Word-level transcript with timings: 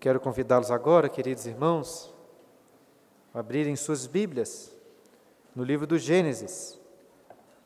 Quero 0.00 0.18
convidá-los 0.18 0.70
agora, 0.70 1.10
queridos 1.10 1.44
irmãos, 1.44 2.10
a 3.34 3.40
abrirem 3.40 3.76
suas 3.76 4.06
Bíblias 4.06 4.74
no 5.54 5.62
livro 5.62 5.86
do 5.86 5.98
Gênesis, 5.98 6.80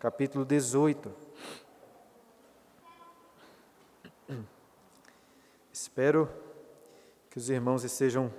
capítulo 0.01 0.45
18. 0.45 1.15
Espero 5.73 6.29
que 7.31 7.39
os 7.39 7.49
irmãos 7.49 7.85
estejam 7.85 8.35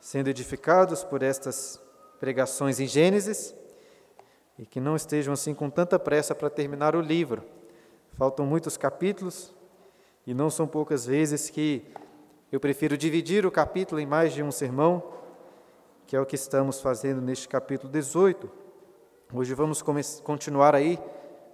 sendo 0.00 0.28
edificados 0.28 1.02
por 1.02 1.20
estas 1.20 1.82
pregações 2.20 2.78
em 2.78 2.86
Gênesis 2.86 3.56
e 4.56 4.64
que 4.64 4.78
não 4.78 4.94
estejam 4.94 5.34
assim 5.34 5.52
com 5.52 5.68
tanta 5.68 5.98
pressa 5.98 6.32
para 6.32 6.48
terminar 6.48 6.94
o 6.94 7.00
livro. 7.00 7.42
Faltam 8.12 8.46
muitos 8.46 8.76
capítulos 8.76 9.52
e 10.24 10.32
não 10.32 10.48
são 10.48 10.68
poucas 10.68 11.06
vezes 11.06 11.50
que 11.50 11.84
eu 12.50 12.58
prefiro 12.58 12.96
dividir 12.96 13.44
o 13.44 13.50
capítulo 13.50 14.00
em 14.00 14.06
mais 14.06 14.32
de 14.32 14.42
um 14.42 14.50
sermão, 14.50 15.02
que 16.06 16.16
é 16.16 16.20
o 16.20 16.24
que 16.24 16.34
estamos 16.34 16.80
fazendo 16.80 17.20
neste 17.20 17.46
capítulo 17.46 17.92
18. 17.92 18.50
Hoje 19.34 19.52
vamos 19.52 19.82
continuar 20.22 20.74
aí 20.74 20.98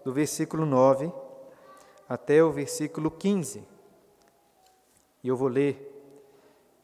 do 0.04 0.12
versículo 0.12 0.64
9 0.64 1.12
até 2.08 2.44
o 2.44 2.52
versículo 2.52 3.10
15. 3.10 3.64
E 5.24 5.28
eu 5.28 5.36
vou 5.36 5.48
ler 5.48 5.90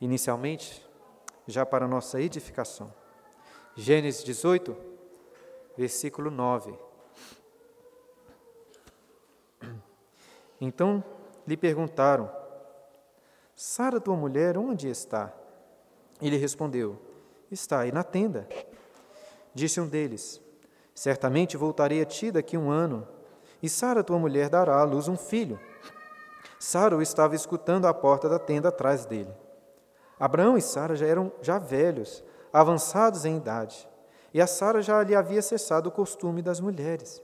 inicialmente, 0.00 0.84
já 1.46 1.64
para 1.64 1.86
nossa 1.86 2.20
edificação. 2.20 2.92
Gênesis 3.76 4.24
18, 4.24 4.76
versículo 5.76 6.32
9. 6.32 6.74
Então 10.60 11.04
lhe 11.46 11.56
perguntaram: 11.56 12.39
Sara, 13.62 14.00
tua 14.00 14.16
mulher, 14.16 14.56
onde 14.56 14.88
está? 14.88 15.30
Ele 16.18 16.38
respondeu: 16.38 16.98
Está 17.50 17.80
aí 17.80 17.92
na 17.92 18.02
tenda. 18.02 18.48
Disse 19.54 19.78
um 19.78 19.86
deles: 19.86 20.40
Certamente 20.94 21.58
voltarei 21.58 22.00
a 22.00 22.06
ti 22.06 22.30
daqui 22.30 22.56
um 22.56 22.70
ano, 22.70 23.06
e 23.62 23.68
Sara, 23.68 24.02
tua 24.02 24.18
mulher, 24.18 24.48
dará 24.48 24.80
à 24.80 24.82
luz 24.82 25.08
um 25.08 25.16
filho. 25.16 25.60
Sara 26.58 26.96
o 26.96 27.02
estava 27.02 27.34
escutando 27.34 27.86
à 27.86 27.92
porta 27.92 28.30
da 28.30 28.38
tenda 28.38 28.70
atrás 28.70 29.04
dele. 29.04 29.30
Abraão 30.18 30.56
e 30.56 30.62
Sara 30.62 30.96
já 30.96 31.04
eram 31.04 31.30
já 31.42 31.58
velhos, 31.58 32.24
avançados 32.50 33.26
em 33.26 33.36
idade, 33.36 33.86
e 34.32 34.40
a 34.40 34.46
Sara 34.46 34.80
já 34.80 35.02
lhe 35.02 35.14
havia 35.14 35.42
cessado 35.42 35.90
o 35.90 35.92
costume 35.92 36.40
das 36.40 36.60
mulheres. 36.60 37.22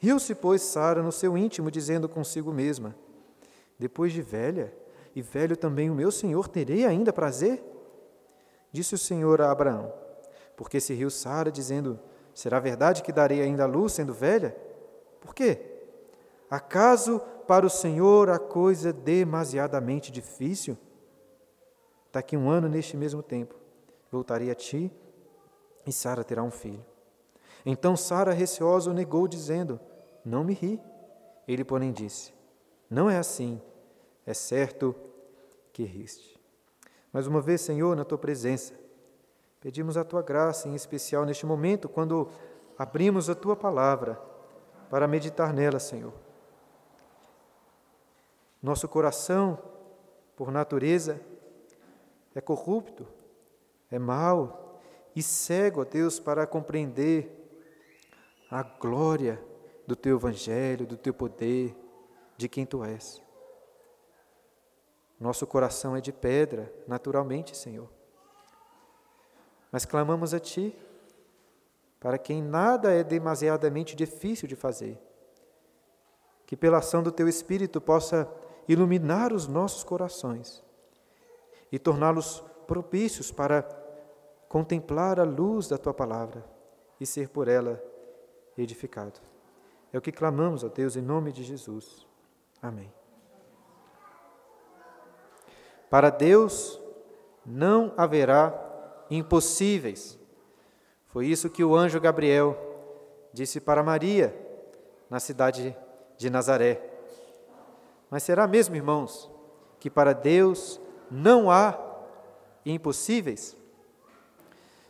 Riu-se, 0.00 0.34
pois, 0.34 0.62
Sara 0.62 1.00
no 1.00 1.12
seu 1.12 1.38
íntimo, 1.38 1.70
dizendo 1.70 2.08
consigo 2.08 2.52
mesma: 2.52 2.92
Depois 3.78 4.12
de 4.12 4.20
velha, 4.20 4.82
e 5.14 5.22
velho 5.22 5.56
também 5.56 5.88
o 5.88 5.94
meu 5.94 6.10
senhor, 6.10 6.48
terei 6.48 6.84
ainda 6.84 7.12
prazer? 7.12 7.62
Disse 8.72 8.94
o 8.94 8.98
Senhor 8.98 9.40
a 9.40 9.52
Abraão, 9.52 9.92
porque 10.56 10.80
se 10.80 10.92
riu 10.92 11.08
Sara, 11.08 11.52
dizendo: 11.52 12.00
Será 12.34 12.58
verdade 12.58 13.02
que 13.02 13.12
darei 13.12 13.40
ainda 13.40 13.62
a 13.62 13.66
luz, 13.66 13.92
sendo 13.92 14.12
velha? 14.12 14.56
Por 15.20 15.32
quê? 15.32 15.60
Acaso 16.50 17.20
para 17.46 17.64
o 17.64 17.70
Senhor 17.70 18.28
a 18.28 18.38
coisa 18.38 18.88
é 18.88 18.92
demasiadamente 18.92 20.10
difícil? 20.10 20.76
Daqui 22.12 22.36
um 22.36 22.50
ano, 22.50 22.68
neste 22.68 22.96
mesmo 22.96 23.22
tempo, 23.22 23.54
voltarei 24.10 24.50
a 24.50 24.54
ti 24.54 24.90
e 25.86 25.92
Sara 25.92 26.24
terá 26.24 26.42
um 26.42 26.50
filho. 26.50 26.84
Então 27.64 27.96
Sara, 27.96 28.32
receosa, 28.32 28.90
o 28.90 28.94
negou, 28.94 29.28
dizendo: 29.28 29.78
Não 30.24 30.42
me 30.42 30.54
ri. 30.54 30.80
Ele, 31.46 31.64
porém, 31.64 31.92
disse: 31.92 32.34
Não 32.90 33.08
é 33.08 33.18
assim 33.18 33.60
é 34.26 34.34
certo 34.34 34.94
que 35.72 35.84
riste. 35.84 36.40
Mais 37.12 37.26
uma 37.26 37.40
vez, 37.40 37.60
Senhor, 37.60 37.94
na 37.96 38.04
tua 38.04 38.18
presença, 38.18 38.74
pedimos 39.60 39.96
a 39.96 40.04
tua 40.04 40.22
graça, 40.22 40.68
em 40.68 40.74
especial 40.74 41.24
neste 41.24 41.46
momento, 41.46 41.88
quando 41.88 42.28
abrimos 42.78 43.30
a 43.30 43.34
tua 43.34 43.54
palavra 43.54 44.20
para 44.90 45.06
meditar 45.06 45.52
nela, 45.52 45.78
Senhor. 45.78 46.12
Nosso 48.62 48.88
coração, 48.88 49.58
por 50.36 50.50
natureza, 50.50 51.20
é 52.34 52.40
corrupto, 52.40 53.06
é 53.90 53.98
mau 53.98 54.80
e 55.14 55.22
cego, 55.22 55.82
ó 55.82 55.84
Deus, 55.84 56.18
para 56.18 56.46
compreender 56.46 57.30
a 58.50 58.62
glória 58.62 59.40
do 59.86 59.94
teu 59.94 60.16
evangelho, 60.16 60.86
do 60.86 60.96
teu 60.96 61.14
poder, 61.14 61.76
de 62.36 62.48
quem 62.48 62.66
tu 62.66 62.84
és. 62.84 63.23
Nosso 65.18 65.46
coração 65.46 65.96
é 65.96 66.00
de 66.00 66.12
pedra, 66.12 66.72
naturalmente, 66.86 67.56
Senhor. 67.56 67.88
Mas 69.70 69.84
clamamos 69.84 70.34
a 70.34 70.40
Ti, 70.40 70.76
para 71.98 72.18
quem 72.18 72.42
nada 72.42 72.92
é 72.92 73.02
demasiadamente 73.02 73.96
difícil 73.96 74.46
de 74.46 74.54
fazer. 74.54 75.00
Que 76.46 76.56
pela 76.56 76.78
ação 76.78 77.02
do 77.02 77.10
Teu 77.10 77.28
Espírito 77.28 77.80
possa 77.80 78.30
iluminar 78.68 79.32
os 79.32 79.46
nossos 79.46 79.82
corações 79.82 80.62
e 81.72 81.78
torná-los 81.78 82.40
propícios 82.66 83.30
para 83.32 83.62
contemplar 84.48 85.18
a 85.18 85.24
luz 85.24 85.68
da 85.68 85.78
Tua 85.78 85.94
palavra 85.94 86.44
e 87.00 87.06
ser 87.06 87.28
por 87.28 87.48
ela 87.48 87.82
edificado. 88.56 89.20
É 89.92 89.98
o 89.98 90.02
que 90.02 90.12
clamamos 90.12 90.64
a 90.64 90.68
Deus 90.68 90.96
em 90.96 91.02
nome 91.02 91.32
de 91.32 91.42
Jesus. 91.42 92.06
Amém. 92.60 93.03
Para 95.94 96.10
Deus 96.10 96.80
não 97.46 97.94
haverá 97.96 98.52
impossíveis. 99.08 100.18
Foi 101.06 101.24
isso 101.24 101.48
que 101.48 101.62
o 101.62 101.76
anjo 101.76 102.00
Gabriel 102.00 102.58
disse 103.32 103.60
para 103.60 103.80
Maria, 103.80 104.34
na 105.08 105.20
cidade 105.20 105.76
de 106.18 106.28
Nazaré. 106.28 106.82
Mas 108.10 108.24
será 108.24 108.44
mesmo, 108.48 108.74
irmãos, 108.74 109.30
que 109.78 109.88
para 109.88 110.12
Deus 110.12 110.80
não 111.08 111.48
há 111.48 111.78
impossíveis? 112.66 113.56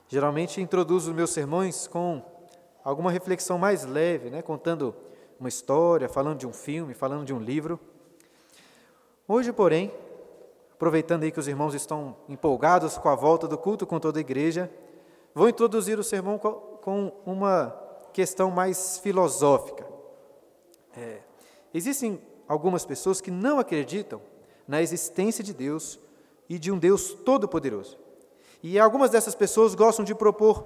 Geralmente 0.09 0.63
introduzo 0.63 1.13
meus 1.13 1.35
sermões 1.35 1.87
com 1.87 2.25
alguma 2.83 3.11
reflexão 3.11 3.59
mais 3.59 3.85
leve, 3.85 4.31
né? 4.31 4.41
contando 4.41 4.97
uma 5.39 5.51
história, 5.51 6.09
falando 6.09 6.39
de 6.39 6.47
um 6.47 6.53
filme, 6.55 6.95
falando 6.95 7.27
de 7.27 7.35
um 7.35 7.41
livro. 7.41 7.79
Hoje, 9.29 9.53
porém, 9.53 9.93
aproveitando 10.85 11.23
aí 11.23 11.33
que 11.33 11.41
os 11.41 11.49
irmãos 11.49 11.75
estão 11.75 12.15
empolgados 12.29 12.99
com 12.99 13.09
a 13.09 13.15
volta 13.15 13.49
do 13.49 13.57
culto 13.57 13.87
com 13.87 13.99
toda 13.99 14.19
a 14.19 14.21
igreja, 14.21 14.71
vou 15.35 15.49
introduzir 15.49 15.99
o 15.99 16.05
sermão 16.05 16.39
com 16.39 17.11
uma 17.25 17.75
questão 18.13 18.51
mais 18.51 18.99
filosófica. 18.99 19.87
É, 20.95 21.21
existem 21.73 22.21
algumas 22.47 22.85
pessoas 22.85 23.23
que 23.23 23.31
não 23.31 23.59
acreditam 23.59 24.21
na 24.69 24.83
existência 24.83 25.43
de 25.43 25.55
Deus 25.55 25.99
e 26.51 26.59
de 26.59 26.71
um 26.71 26.79
Deus 26.79 27.15
todo-poderoso. 27.15 27.99
E 28.63 28.79
algumas 28.79 29.09
dessas 29.09 29.35
pessoas 29.35 29.75
gostam 29.75 30.05
de 30.05 30.15
propor 30.15 30.65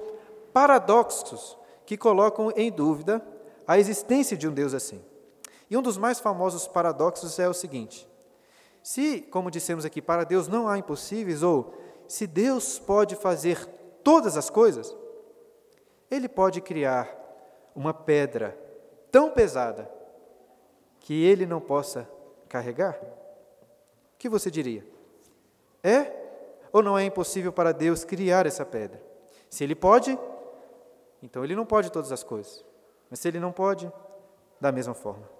paradoxos 0.52 1.56
que 1.86 1.96
colocam 1.96 2.52
em 2.56 2.72
dúvida 2.72 3.24
a 3.68 3.78
existência 3.78 4.36
de 4.36 4.48
um 4.48 4.52
Deus 4.52 4.74
assim. 4.74 5.00
E 5.70 5.76
um 5.76 5.82
dos 5.82 5.96
mais 5.96 6.18
famosos 6.18 6.66
paradoxos 6.66 7.38
é 7.38 7.48
o 7.48 7.54
seguinte: 7.54 8.07
se, 8.88 9.20
como 9.20 9.50
dissemos 9.50 9.84
aqui, 9.84 10.00
para 10.00 10.24
Deus 10.24 10.48
não 10.48 10.66
há 10.66 10.78
impossíveis, 10.78 11.42
ou 11.42 11.74
se 12.08 12.26
Deus 12.26 12.78
pode 12.78 13.16
fazer 13.16 13.66
todas 14.02 14.34
as 14.34 14.48
coisas, 14.48 14.96
Ele 16.10 16.26
pode 16.26 16.62
criar 16.62 17.06
uma 17.76 17.92
pedra 17.92 18.58
tão 19.12 19.30
pesada 19.30 19.92
que 21.00 21.22
Ele 21.22 21.44
não 21.44 21.60
possa 21.60 22.08
carregar? 22.48 22.98
O 24.14 24.18
que 24.18 24.26
você 24.26 24.50
diria? 24.50 24.86
É 25.84 26.10
ou 26.72 26.82
não 26.82 26.98
é 26.98 27.04
impossível 27.04 27.52
para 27.52 27.72
Deus 27.72 28.04
criar 28.04 28.46
essa 28.46 28.64
pedra? 28.64 29.02
Se 29.50 29.64
Ele 29.64 29.74
pode, 29.74 30.18
então 31.22 31.44
Ele 31.44 31.54
não 31.54 31.66
pode 31.66 31.92
todas 31.92 32.10
as 32.10 32.22
coisas. 32.22 32.64
Mas 33.10 33.20
se 33.20 33.28
Ele 33.28 33.38
não 33.38 33.52
pode, 33.52 33.92
da 34.58 34.72
mesma 34.72 34.94
forma. 34.94 35.37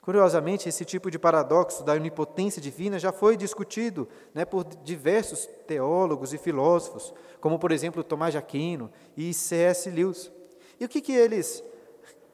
Curiosamente, 0.00 0.68
esse 0.68 0.84
tipo 0.84 1.10
de 1.10 1.18
paradoxo 1.18 1.84
da 1.84 1.92
onipotência 1.92 2.60
divina 2.60 2.98
já 2.98 3.12
foi 3.12 3.36
discutido 3.36 4.08
né, 4.32 4.46
por 4.46 4.64
diversos 4.64 5.46
teólogos 5.66 6.32
e 6.32 6.38
filósofos, 6.38 7.12
como, 7.38 7.58
por 7.58 7.70
exemplo, 7.70 8.02
Tomás 8.02 8.32
de 8.32 8.38
Aquino 8.38 8.90
e 9.14 9.34
C.S. 9.34 9.90
Lewis. 9.90 10.32
E 10.78 10.84
o 10.86 10.88
que, 10.88 11.02
que 11.02 11.12
eles, 11.12 11.62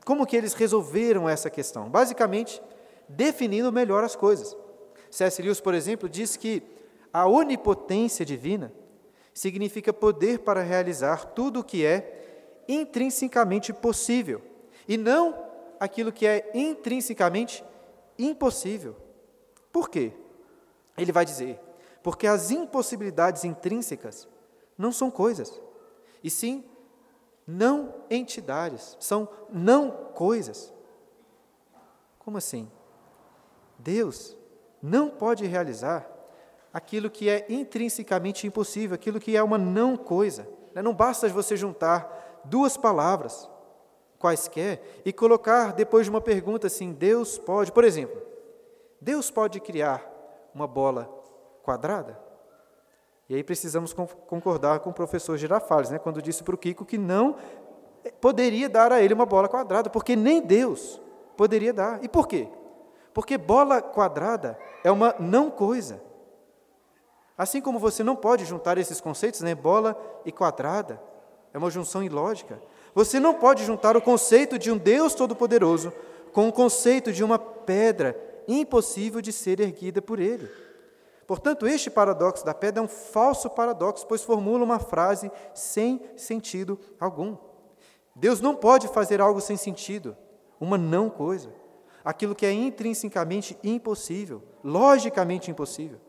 como 0.05 0.25
que 0.25 0.37
eles 0.37 0.55
resolveram 0.55 1.29
essa 1.29 1.51
questão? 1.51 1.91
Basicamente, 1.91 2.63
definindo 3.09 3.73
melhor 3.73 4.05
as 4.05 4.15
coisas. 4.15 4.57
C.S. 5.11 5.43
Lewis, 5.43 5.61
por 5.61 5.75
exemplo, 5.75 6.09
diz 6.09 6.37
que 6.37 6.63
a 7.13 7.27
onipotência 7.27 8.25
divina 8.25 8.73
significa 9.35 9.93
poder 9.93 10.39
para 10.39 10.63
realizar 10.63 11.25
tudo 11.27 11.61
o 11.61 11.65
que 11.65 11.85
é 11.85 12.63
intrinsecamente 12.69 13.73
possível, 13.73 14.41
e 14.89 14.97
não 14.97 15.46
aquilo 15.81 16.13
que 16.13 16.27
é 16.27 16.51
intrinsecamente 16.55 17.65
impossível. 18.19 18.97
Por 19.73 19.89
quê? 19.89 20.13
Ele 20.97 21.13
vai 21.13 21.25
dizer: 21.25 21.61
porque 22.03 22.27
as 22.27 22.51
impossibilidades 22.51 23.45
intrínsecas 23.45 24.29
não 24.77 24.93
são 24.93 25.11
coisas, 25.11 25.61
e 26.23 26.31
sim 26.31 26.65
não 27.47 27.95
entidades, 28.11 28.97
são 28.99 29.29
não 29.51 29.91
coisas. 30.15 30.73
Como 32.19 32.39
assim? 32.39 32.71
Deus 33.79 34.37
não 34.83 35.09
pode 35.09 35.47
realizar 35.47 36.11
aquilo 36.73 37.09
que 37.09 37.29
é 37.29 37.47
intrinsecamente 37.49 38.47
impossível, 38.47 38.95
aquilo 38.95 39.21
que 39.21 39.37
é 39.37 39.43
uma 39.43 39.57
não 39.57 39.97
coisa. 39.97 40.49
Né? 40.75 40.83
Não 40.83 40.95
basta 40.95 41.29
você 41.29 41.57
juntar 41.57 42.43
duas 42.45 42.77
palavras 42.77 43.49
quaisquer 44.19 45.03
e 45.05 45.13
colocar 45.13 45.73
depois 45.73 46.07
de 46.07 46.11
uma 46.11 46.21
pergunta 46.21 46.67
assim: 46.67 46.93
Deus 46.93 47.39
pode, 47.39 47.73
por 47.73 47.85
exemplo, 47.85 48.21
Deus 49.01 49.31
pode 49.31 49.61
criar 49.61 50.05
uma 50.55 50.67
bola 50.67 51.05
quadrada? 51.63 52.19
E 53.29 53.35
aí 53.35 53.43
precisamos 53.43 53.93
concordar 53.93 54.81
com 54.81 54.91
o 54.91 54.95
professor 54.95 55.37
Girafales, 55.37 55.91
né, 55.91 55.99
quando 55.99 56.23
disse 56.23 56.45
para 56.45 56.55
o 56.55 56.59
Kiko 56.59 56.85
que 56.85 56.97
não 56.97 57.37
poderia 58.21 58.69
dar 58.69 58.93
a 58.93 59.03
ele 59.03 59.15
uma 59.15 59.27
bola 59.27 59.49
quadrada, 59.49 59.91
porque 59.91 60.15
nem 60.15 60.41
Deus 60.41 61.01
poderia 61.37 61.73
dar. 61.73 62.03
E 62.05 62.09
por 62.09 62.29
quê? 62.29 62.49
Porque 63.13 63.37
bola 63.37 63.83
quadrada 63.83 64.59
é 64.85 64.91
uma 64.93 65.15
não 65.19 65.51
coisa. 65.51 66.01
Assim 67.37 67.61
como 67.61 67.79
você 67.79 68.05
não 68.05 68.15
pode 68.15 68.45
juntar 68.45 68.79
esses 68.79 69.01
conceitos, 69.01 69.41
né, 69.41 69.55
bola 69.55 69.99
e 70.25 70.31
quadrada, 70.31 71.03
é 71.53 71.59
uma 71.59 71.71
junção 71.71 72.03
ilógica. 72.03 72.61
Você 72.97 73.21
não 73.21 73.35
pode 73.35 73.63
juntar 73.63 73.95
o 73.95 74.01
conceito 74.01 74.59
de 74.59 74.73
um 74.73 74.79
Deus 74.79 75.15
todo-poderoso 75.15 75.93
com 76.33 76.49
o 76.49 76.53
conceito 76.53 77.13
de 77.13 77.23
uma 77.23 77.39
pedra 77.39 78.19
impossível 78.49 79.21
de 79.21 79.35
ser 79.35 79.61
erguida 79.61 80.01
por 80.01 80.19
ele. 80.19 80.51
Portanto, 81.27 81.67
este 81.67 81.91
paradoxo 81.91 82.43
da 82.43 82.55
pedra 82.55 82.81
é 82.81 82.85
um 82.85 82.89
falso 82.89 83.51
paradoxo, 83.51 84.07
pois 84.07 84.23
formula 84.23 84.65
uma 84.65 84.79
frase 84.79 85.31
sem 85.53 86.01
sentido 86.17 86.81
algum. 86.99 87.37
Deus 88.15 88.41
não 88.41 88.55
pode 88.55 88.89
fazer 88.89 89.21
algo 89.21 89.43
sem 89.43 89.59
sentido, 89.59 90.17
uma 90.59 90.79
não 90.79 91.11
coisa, 91.11 91.53
aquilo 92.03 92.35
que 92.35 92.47
é 92.47 92.53
intrinsecamente 92.53 93.59
impossível, 93.63 94.43
logicamente 94.65 95.51
impossível. 95.51 96.01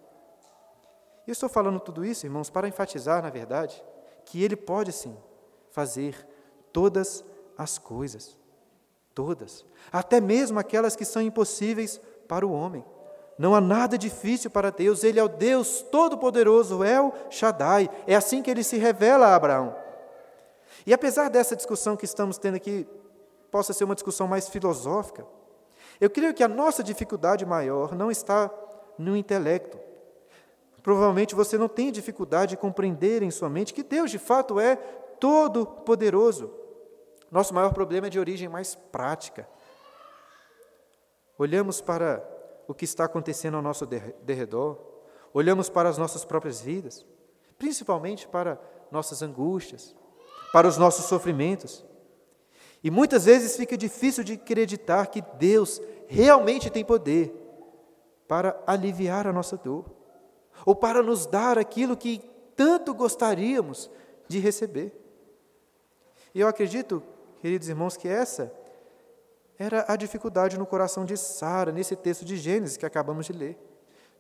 Eu 1.27 1.33
estou 1.33 1.49
falando 1.49 1.81
tudo 1.81 2.05
isso, 2.05 2.25
irmãos, 2.25 2.49
para 2.49 2.65
enfatizar, 2.65 3.21
na 3.21 3.29
verdade, 3.29 3.83
que 4.23 4.41
Ele 4.41 4.55
pode 4.55 4.93
sim 4.93 5.17
fazer 5.69 6.25
todas 6.77 7.25
as 7.57 7.79
coisas, 7.79 8.37
todas, 9.15 9.65
até 9.91 10.21
mesmo 10.21 10.59
aquelas 10.59 10.95
que 10.95 11.03
são 11.03 11.23
impossíveis 11.23 11.99
para 12.27 12.45
o 12.45 12.51
homem. 12.51 12.85
Não 13.35 13.55
há 13.55 13.59
nada 13.59 13.97
difícil 13.97 14.51
para 14.51 14.69
Deus, 14.69 15.03
Ele 15.03 15.19
é 15.19 15.23
o 15.23 15.27
Deus 15.27 15.81
Todo-Poderoso, 15.81 16.83
El 16.83 17.11
Shaddai. 17.31 17.89
É 18.05 18.15
assim 18.15 18.43
que 18.43 18.51
ele 18.51 18.63
se 18.63 18.77
revela 18.77 19.25
a 19.25 19.35
Abraão. 19.35 19.75
E 20.85 20.93
apesar 20.93 21.31
dessa 21.31 21.55
discussão 21.55 21.97
que 21.97 22.05
estamos 22.05 22.37
tendo 22.37 22.57
aqui, 22.57 22.87
possa 23.49 23.73
ser 23.73 23.83
uma 23.83 23.95
discussão 23.95 24.27
mais 24.27 24.47
filosófica, 24.47 25.25
eu 25.99 26.11
creio 26.11 26.31
que 26.31 26.43
a 26.43 26.47
nossa 26.47 26.83
dificuldade 26.83 27.43
maior 27.43 27.95
não 27.95 28.11
está 28.11 28.51
no 28.99 29.17
intelecto. 29.17 29.79
Provavelmente 30.83 31.33
você 31.33 31.57
não 31.57 31.67
tem 31.67 31.91
dificuldade 31.91 32.51
de 32.51 32.57
compreender 32.57 33.23
em 33.23 33.31
sua 33.31 33.49
mente 33.49 33.73
que 33.73 33.81
Deus 33.81 34.11
de 34.11 34.19
fato 34.19 34.59
é 34.59 34.75
todo-poderoso. 35.19 36.66
Nosso 37.29 37.53
maior 37.53 37.73
problema 37.73 38.07
é 38.07 38.09
de 38.09 38.19
origem 38.19 38.47
mais 38.47 38.75
prática. 38.75 39.47
Olhamos 41.37 41.81
para 41.81 42.23
o 42.67 42.73
que 42.73 42.85
está 42.85 43.05
acontecendo 43.05 43.55
ao 43.55 43.61
nosso 43.61 43.85
derredor, 43.85 44.77
olhamos 45.33 45.69
para 45.69 45.87
as 45.87 45.97
nossas 45.97 46.25
próprias 46.25 46.59
vidas, 46.59 47.05
principalmente 47.57 48.27
para 48.27 48.59
nossas 48.91 49.21
angústias, 49.21 49.95
para 50.51 50.67
os 50.67 50.77
nossos 50.77 51.05
sofrimentos. 51.05 51.85
E 52.83 52.89
muitas 52.89 53.25
vezes 53.25 53.55
fica 53.55 53.77
difícil 53.77 54.23
de 54.23 54.33
acreditar 54.33 55.07
que 55.07 55.21
Deus 55.37 55.81
realmente 56.07 56.69
tem 56.69 56.83
poder 56.83 57.33
para 58.27 58.61
aliviar 58.65 59.27
a 59.27 59.33
nossa 59.33 59.57
dor, 59.57 59.85
ou 60.65 60.75
para 60.75 61.01
nos 61.03 61.25
dar 61.25 61.57
aquilo 61.57 61.95
que 61.95 62.19
tanto 62.55 62.93
gostaríamos 62.93 63.89
de 64.27 64.39
receber. 64.39 64.93
E 66.33 66.39
eu 66.41 66.47
acredito, 66.47 67.01
queridos 67.41 67.69
irmãos, 67.69 67.97
que 67.97 68.07
essa 68.07 68.51
era 69.57 69.85
a 69.87 69.95
dificuldade 69.95 70.57
no 70.57 70.65
coração 70.65 71.03
de 71.05 71.17
Sara, 71.17 71.71
nesse 71.71 71.95
texto 71.95 72.23
de 72.23 72.37
Gênesis 72.37 72.77
que 72.77 72.85
acabamos 72.85 73.25
de 73.25 73.33
ler. 73.33 73.57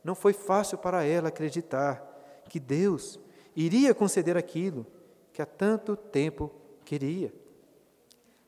Não 0.03 0.15
foi 0.15 0.33
fácil 0.33 0.77
para 0.77 1.03
ela 1.03 1.29
acreditar 1.29 2.03
que 2.49 2.59
Deus 2.59 3.19
iria 3.55 3.93
conceder 3.93 4.37
aquilo 4.37 4.85
que 5.33 5.41
há 5.41 5.45
tanto 5.45 5.95
tempo 5.95 6.51
queria. 6.83 7.33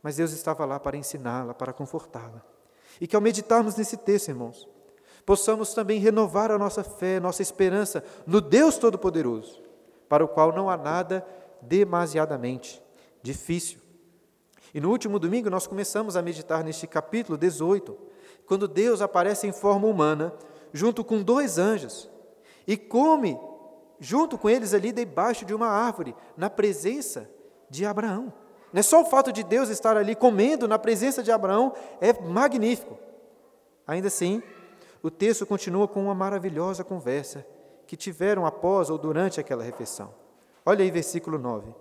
Mas 0.01 0.15
Deus 0.15 0.31
estava 0.31 0.65
lá 0.65 0.79
para 0.79 0.97
ensiná-la, 0.97 1.53
para 1.53 1.73
confortá-la. 1.73 2.43
E 2.99 3.05
que 3.05 3.15
ao 3.15 3.21
meditarmos 3.21 3.75
nesse 3.75 3.97
texto, 3.97 4.29
irmãos, 4.29 4.67
possamos 5.25 5.73
também 5.73 5.99
renovar 5.99 6.49
a 6.51 6.57
nossa 6.57 6.83
fé, 6.83 7.19
nossa 7.19 7.41
esperança 7.41 8.03
no 8.25 8.41
Deus 8.41 8.77
Todo-Poderoso, 8.77 9.61
para 10.07 10.23
o 10.23 10.27
qual 10.27 10.51
não 10.51 10.69
há 10.69 10.77
nada 10.77 11.25
demasiadamente 11.61 12.81
difícil. 13.21 13.79
E 14.73 14.79
no 14.79 14.89
último 14.89 15.19
domingo 15.19 15.49
nós 15.49 15.67
começamos 15.67 16.15
a 16.15 16.21
meditar 16.21 16.63
neste 16.63 16.87
capítulo 16.87 17.37
18, 17.37 17.97
quando 18.45 18.67
Deus 18.67 19.01
aparece 19.01 19.47
em 19.47 19.51
forma 19.51 19.87
humana, 19.87 20.33
junto 20.73 21.03
com 21.03 21.21
dois 21.21 21.57
anjos, 21.57 22.09
e 22.67 22.77
come 22.77 23.39
junto 23.99 24.37
com 24.37 24.49
eles 24.49 24.73
ali 24.73 24.91
debaixo 24.91 25.45
de 25.45 25.53
uma 25.53 25.67
árvore, 25.67 26.15
na 26.37 26.49
presença 26.49 27.29
de 27.69 27.85
Abraão. 27.85 28.31
Não 28.71 28.79
é 28.79 28.83
só 28.83 29.01
o 29.01 29.05
fato 29.05 29.31
de 29.31 29.43
Deus 29.43 29.69
estar 29.69 29.97
ali 29.97 30.15
comendo 30.15 30.67
na 30.67 30.79
presença 30.79 31.21
de 31.21 31.31
Abraão 31.31 31.73
é 31.99 32.13
magnífico. 32.13 32.97
Ainda 33.85 34.07
assim, 34.07 34.41
o 35.01 35.09
texto 35.09 35.45
continua 35.45 35.87
com 35.87 36.03
uma 36.03 36.15
maravilhosa 36.15 36.83
conversa 36.83 37.45
que 37.87 37.97
tiveram 37.97 38.45
após 38.45 38.89
ou 38.89 38.97
durante 38.97 39.39
aquela 39.39 39.63
refeição. 39.63 40.13
Olha 40.65 40.83
aí, 40.83 40.91
versículo 40.91 41.39
9. 41.39 41.73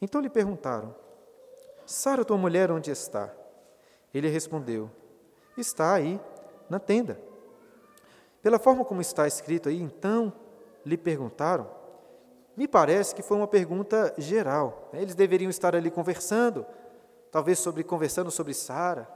Então 0.00 0.20
lhe 0.20 0.30
perguntaram: 0.30 0.94
Sara, 1.86 2.24
tua 2.24 2.36
mulher, 2.36 2.70
onde 2.70 2.90
está? 2.90 3.30
Ele 4.12 4.28
respondeu: 4.28 4.90
Está 5.56 5.94
aí, 5.94 6.20
na 6.68 6.78
tenda. 6.78 7.18
Pela 8.42 8.58
forma 8.58 8.84
como 8.84 9.00
está 9.00 9.26
escrito 9.26 9.68
aí, 9.68 9.80
então 9.80 10.32
lhe 10.84 10.96
perguntaram. 10.96 11.68
Me 12.56 12.68
parece 12.68 13.14
que 13.14 13.22
foi 13.22 13.36
uma 13.36 13.48
pergunta 13.48 14.14
geral. 14.18 14.88
Eles 14.92 15.14
deveriam 15.14 15.50
estar 15.50 15.74
ali 15.74 15.90
conversando, 15.90 16.64
talvez 17.30 17.58
sobre 17.58 17.82
conversando 17.82 18.30
sobre 18.30 18.54
Sara, 18.54 19.08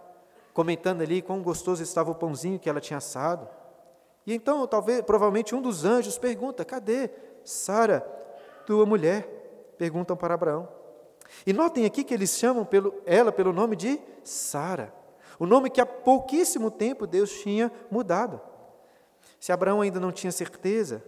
comentando 0.52 1.02
ali 1.02 1.22
quão 1.22 1.42
gostoso 1.42 1.82
estava 1.82 2.10
o 2.10 2.14
pãozinho 2.14 2.58
que 2.58 2.68
ela 2.68 2.80
tinha 2.80 2.96
assado. 2.98 3.48
E 4.26 4.34
então, 4.34 4.66
talvez, 4.66 5.02
provavelmente 5.02 5.54
um 5.54 5.62
dos 5.62 5.84
anjos 5.84 6.18
pergunta: 6.18 6.64
Cadê 6.64 7.10
Sara, 7.44 8.00
tua 8.66 8.84
mulher? 8.84 9.74
Perguntam 9.78 10.16
para 10.16 10.34
Abraão. 10.34 10.77
E 11.46 11.52
notem 11.52 11.84
aqui 11.84 12.04
que 12.04 12.14
eles 12.14 12.30
chamam 12.30 12.64
pelo, 12.64 12.94
ela 13.04 13.30
pelo 13.30 13.52
nome 13.52 13.76
de 13.76 14.00
Sara, 14.22 14.92
o 15.38 15.46
nome 15.46 15.70
que 15.70 15.80
há 15.80 15.86
pouquíssimo 15.86 16.70
tempo 16.70 17.06
Deus 17.06 17.30
tinha 17.30 17.70
mudado. 17.90 18.40
Se 19.38 19.52
Abraão 19.52 19.80
ainda 19.80 20.00
não 20.00 20.10
tinha 20.10 20.32
certeza 20.32 21.02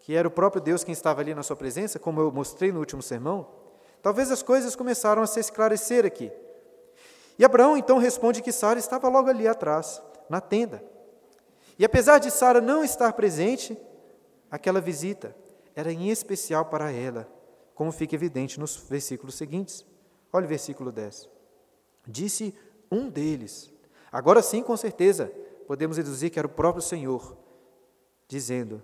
que 0.00 0.14
era 0.14 0.26
o 0.26 0.30
próprio 0.30 0.60
Deus 0.60 0.82
quem 0.82 0.92
estava 0.92 1.20
ali 1.20 1.34
na 1.34 1.42
sua 1.42 1.54
presença, 1.54 1.98
como 1.98 2.20
eu 2.20 2.32
mostrei 2.32 2.72
no 2.72 2.80
último 2.80 3.02
sermão, 3.02 3.46
talvez 4.02 4.30
as 4.30 4.42
coisas 4.42 4.74
começaram 4.74 5.22
a 5.22 5.26
se 5.26 5.38
esclarecer 5.38 6.04
aqui. 6.04 6.32
E 7.38 7.44
Abraão 7.44 7.76
então 7.76 7.98
responde 7.98 8.42
que 8.42 8.50
Sara 8.50 8.78
estava 8.78 9.08
logo 9.08 9.28
ali 9.28 9.46
atrás, 9.46 10.02
na 10.28 10.40
tenda. 10.40 10.82
E 11.78 11.84
apesar 11.84 12.18
de 12.18 12.30
Sara 12.30 12.60
não 12.60 12.82
estar 12.82 13.12
presente, 13.12 13.78
aquela 14.50 14.80
visita 14.80 15.34
era 15.76 15.92
em 15.92 16.08
especial 16.10 16.64
para 16.64 16.90
ela 16.90 17.28
como 17.80 17.92
fica 17.92 18.14
evidente 18.14 18.60
nos 18.60 18.76
versículos 18.76 19.36
seguintes. 19.36 19.86
Olha 20.30 20.44
o 20.44 20.48
versículo 20.48 20.92
10. 20.92 21.30
Disse 22.06 22.54
um 22.92 23.08
deles, 23.08 23.72
agora 24.12 24.42
sim, 24.42 24.62
com 24.62 24.76
certeza, 24.76 25.32
podemos 25.66 25.96
deduzir 25.96 26.28
que 26.30 26.38
era 26.38 26.46
o 26.46 26.50
próprio 26.50 26.82
Senhor, 26.82 27.38
dizendo: 28.28 28.82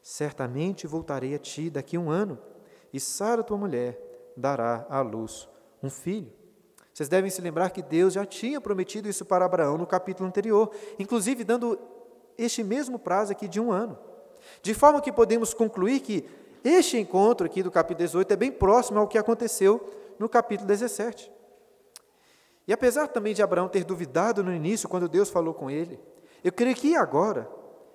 Certamente 0.00 0.86
voltarei 0.86 1.34
a 1.34 1.38
ti 1.38 1.68
daqui 1.68 1.98
a 1.98 2.00
um 2.00 2.10
ano, 2.10 2.38
e 2.90 2.98
Sara, 2.98 3.42
tua 3.42 3.58
mulher, 3.58 4.32
dará 4.34 4.86
à 4.88 5.02
luz 5.02 5.46
um 5.82 5.90
filho. 5.90 6.32
Vocês 6.94 7.06
devem 7.10 7.30
se 7.30 7.42
lembrar 7.42 7.68
que 7.68 7.82
Deus 7.82 8.14
já 8.14 8.24
tinha 8.24 8.62
prometido 8.62 9.10
isso 9.10 9.26
para 9.26 9.44
Abraão 9.44 9.76
no 9.76 9.86
capítulo 9.86 10.26
anterior, 10.26 10.74
inclusive 10.98 11.44
dando 11.44 11.78
este 12.38 12.64
mesmo 12.64 12.98
prazo 12.98 13.32
aqui 13.32 13.46
de 13.46 13.60
um 13.60 13.70
ano. 13.70 13.98
De 14.62 14.72
forma 14.72 15.02
que 15.02 15.12
podemos 15.12 15.52
concluir 15.52 16.00
que 16.00 16.24
este 16.68 16.98
encontro 16.98 17.46
aqui 17.46 17.62
do 17.62 17.70
capítulo 17.70 18.06
18 18.06 18.32
é 18.32 18.36
bem 18.36 18.52
próximo 18.52 18.98
ao 18.98 19.08
que 19.08 19.18
aconteceu 19.18 19.88
no 20.18 20.28
capítulo 20.28 20.68
17. 20.68 21.32
E 22.66 22.72
apesar 22.72 23.08
também 23.08 23.32
de 23.32 23.42
Abraão 23.42 23.68
ter 23.68 23.84
duvidado 23.84 24.44
no 24.44 24.52
início, 24.52 24.88
quando 24.88 25.08
Deus 25.08 25.30
falou 25.30 25.54
com 25.54 25.70
ele, 25.70 25.98
eu 26.44 26.52
creio 26.52 26.76
que 26.76 26.94
agora 26.94 27.48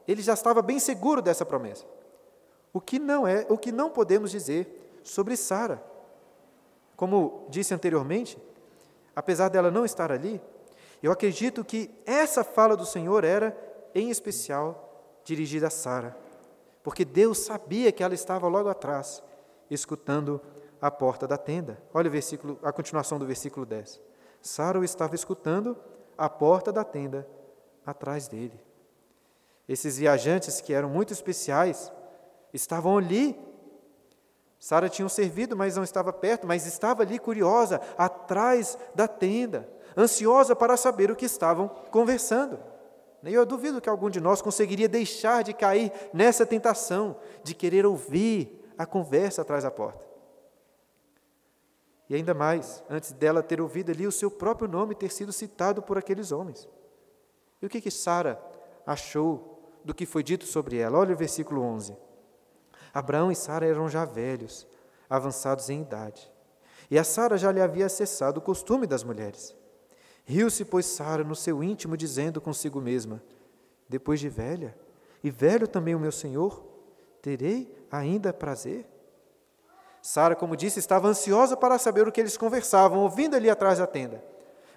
ele 0.08 0.22
já 0.22 0.34
estava 0.34 0.62
bem 0.62 0.80
seguro 0.80 1.22
dessa 1.22 1.46
promessa. 1.46 1.86
o 2.74 2.82
que 2.82 2.98
não 2.98 3.28
é, 3.28 3.46
o 3.50 3.58
que 3.58 3.72
não 3.72 3.92
podemos 3.92 4.32
dizer 4.32 5.00
sobre 5.04 5.38
Sara. 5.38 5.84
Como 6.96 7.46
disse 7.50 7.72
anteriormente, 7.72 8.36
apesar 9.16 9.50
dela 9.50 9.70
não 9.70 9.86
estar 9.86 10.12
ali, 10.12 10.42
eu 11.02 11.12
acredito 11.12 11.64
que 11.64 11.92
essa 12.04 12.44
fala 12.44 12.76
do 12.76 12.86
Senhor 12.86 13.24
era, 13.24 13.56
em 13.94 14.10
especial, 14.10 15.20
dirigida 15.24 15.68
a 15.68 15.70
Sara, 15.70 16.18
porque 16.84 17.06
Deus 17.06 17.40
sabia 17.40 17.92
que 17.92 18.04
ela 18.04 18.14
estava 18.14 18.48
logo 18.48 18.68
atrás, 18.68 19.24
escutando 19.72 20.42
a 20.82 20.92
porta 20.92 21.26
da 21.26 21.38
tenda. 21.38 21.82
Olha 21.94 22.10
o 22.10 22.12
versículo, 22.12 22.60
a 22.62 22.74
continuação 22.74 23.18
do 23.18 23.26
versículo 23.26 23.66
10. 23.66 24.02
Sara 24.42 24.84
estava 24.84 25.16
escutando 25.16 25.78
à 26.18 26.30
porta 26.30 26.74
da 26.74 26.84
tenda, 26.84 27.26
atrás 27.86 28.28
dele. 28.28 28.60
Esses 29.68 29.98
viajantes 29.98 30.60
que 30.60 30.74
eram 30.74 30.90
muito 30.90 31.14
especiais 31.14 31.90
estavam 32.54 32.98
ali. 32.98 33.40
Sara 34.60 34.90
tinha 34.90 35.08
servido, 35.08 35.56
mas 35.56 35.78
não 35.78 35.84
estava 35.84 36.12
perto, 36.12 36.46
mas 36.46 36.66
estava 36.66 37.04
ali 37.04 37.18
curiosa, 37.18 37.80
atrás 37.98 38.78
da 38.94 39.08
tenda, 39.08 39.70
ansiosa 39.98 40.54
para 40.54 40.76
saber 40.76 41.10
o 41.10 41.16
que 41.16 41.26
estavam 41.26 41.70
conversando. 41.90 42.60
E 43.26 43.34
eu 43.34 43.46
duvido 43.46 43.80
que 43.80 43.90
algum 43.90 44.10
de 44.10 44.20
nós 44.20 44.42
conseguiria 44.42 44.90
deixar 44.90 45.44
de 45.44 45.54
cair 45.54 45.92
nessa 46.14 46.46
tentação 46.46 47.16
de 47.44 47.56
querer 47.56 47.86
ouvir 47.86 48.74
a 48.78 48.86
conversa 48.86 49.42
atrás 49.42 49.64
da 49.64 49.72
porta. 49.72 50.06
E 52.10 52.16
ainda 52.16 52.34
mais, 52.34 52.84
antes 52.90 53.14
dela 53.14 53.42
ter 53.42 53.62
ouvido 53.62 53.92
ali 53.92 54.06
o 54.06 54.12
seu 54.12 54.30
próprio 54.30 54.68
nome 54.68 54.94
ter 54.94 55.10
sido 55.10 55.32
citado 55.32 55.82
por 55.82 55.98
aqueles 55.98 56.32
homens. 56.32 56.68
E 57.62 57.66
o 57.66 57.70
que 57.70 57.80
que 57.80 57.90
Sara 57.90 58.42
achou 58.86 59.72
do 59.86 59.94
que 59.94 60.06
foi 60.06 60.22
dito 60.22 60.46
sobre 60.46 60.78
ela? 60.78 61.00
Olha 61.00 61.14
o 61.14 61.18
versículo 61.18 61.62
11. 61.62 61.96
Abraão 62.94 63.32
e 63.32 63.36
Sara 63.36 63.66
eram 63.66 63.88
já 63.88 64.04
velhos, 64.04 64.68
avançados 65.10 65.70
em 65.70 65.82
idade. 65.82 66.30
E 66.92 67.00
a 67.00 67.04
Sara 67.06 67.38
já 67.38 67.52
lhe 67.52 67.62
havia 67.62 67.88
cessado 67.88 68.40
o 68.40 68.44
costume 68.44 68.86
das 68.86 69.04
mulheres. 69.04 69.56
Riu-se, 70.26 70.64
pois, 70.64 70.86
Sara 70.86 71.24
no 71.24 71.36
seu 71.36 71.64
íntimo, 71.64 71.98
dizendo 71.98 72.40
consigo 72.40 72.80
mesma: 72.80 73.22
Depois 73.90 74.20
de 74.20 74.30
velha, 74.30 74.76
e 75.24 75.30
velho 75.30 75.68
também 75.68 75.96
o 75.96 76.00
meu 76.00 76.12
senhor, 76.12 76.64
terei 77.22 77.74
ainda 77.92 78.34
prazer? 78.34 78.86
Sara, 80.02 80.36
como 80.36 80.58
disse, 80.58 80.80
estava 80.80 81.08
ansiosa 81.08 81.56
para 81.56 81.78
saber 81.78 82.08
o 82.08 82.12
que 82.12 82.20
eles 82.20 82.36
conversavam, 82.36 83.00
ouvindo 83.00 83.36
ali 83.36 83.50
atrás 83.50 83.80
da 83.80 83.88
tenda. 83.88 84.24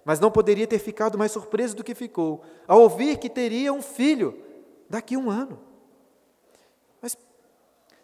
Mas 0.05 0.21
não 0.21 0.31
poderia 0.31 0.69
ter 0.69 0.79
ficado 0.79 1.19
mais 1.19 1.33
surpresa 1.33 1.75
do 1.75 1.83
que 1.83 1.97
ficou, 1.97 2.45
ao 2.67 2.81
ouvir 2.81 3.19
que 3.19 3.29
teria 3.29 3.73
um 3.73 3.83
filho 3.83 4.41
daqui 4.89 5.17
a 5.17 5.19
um 5.19 5.29
ano. 5.29 5.59
Mas 7.03 7.19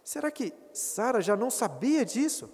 será 0.03 0.31
que 0.33 0.53
Sara 0.73 1.21
já 1.21 1.37
não 1.37 1.49
sabia 1.49 2.05
disso? 2.05 2.51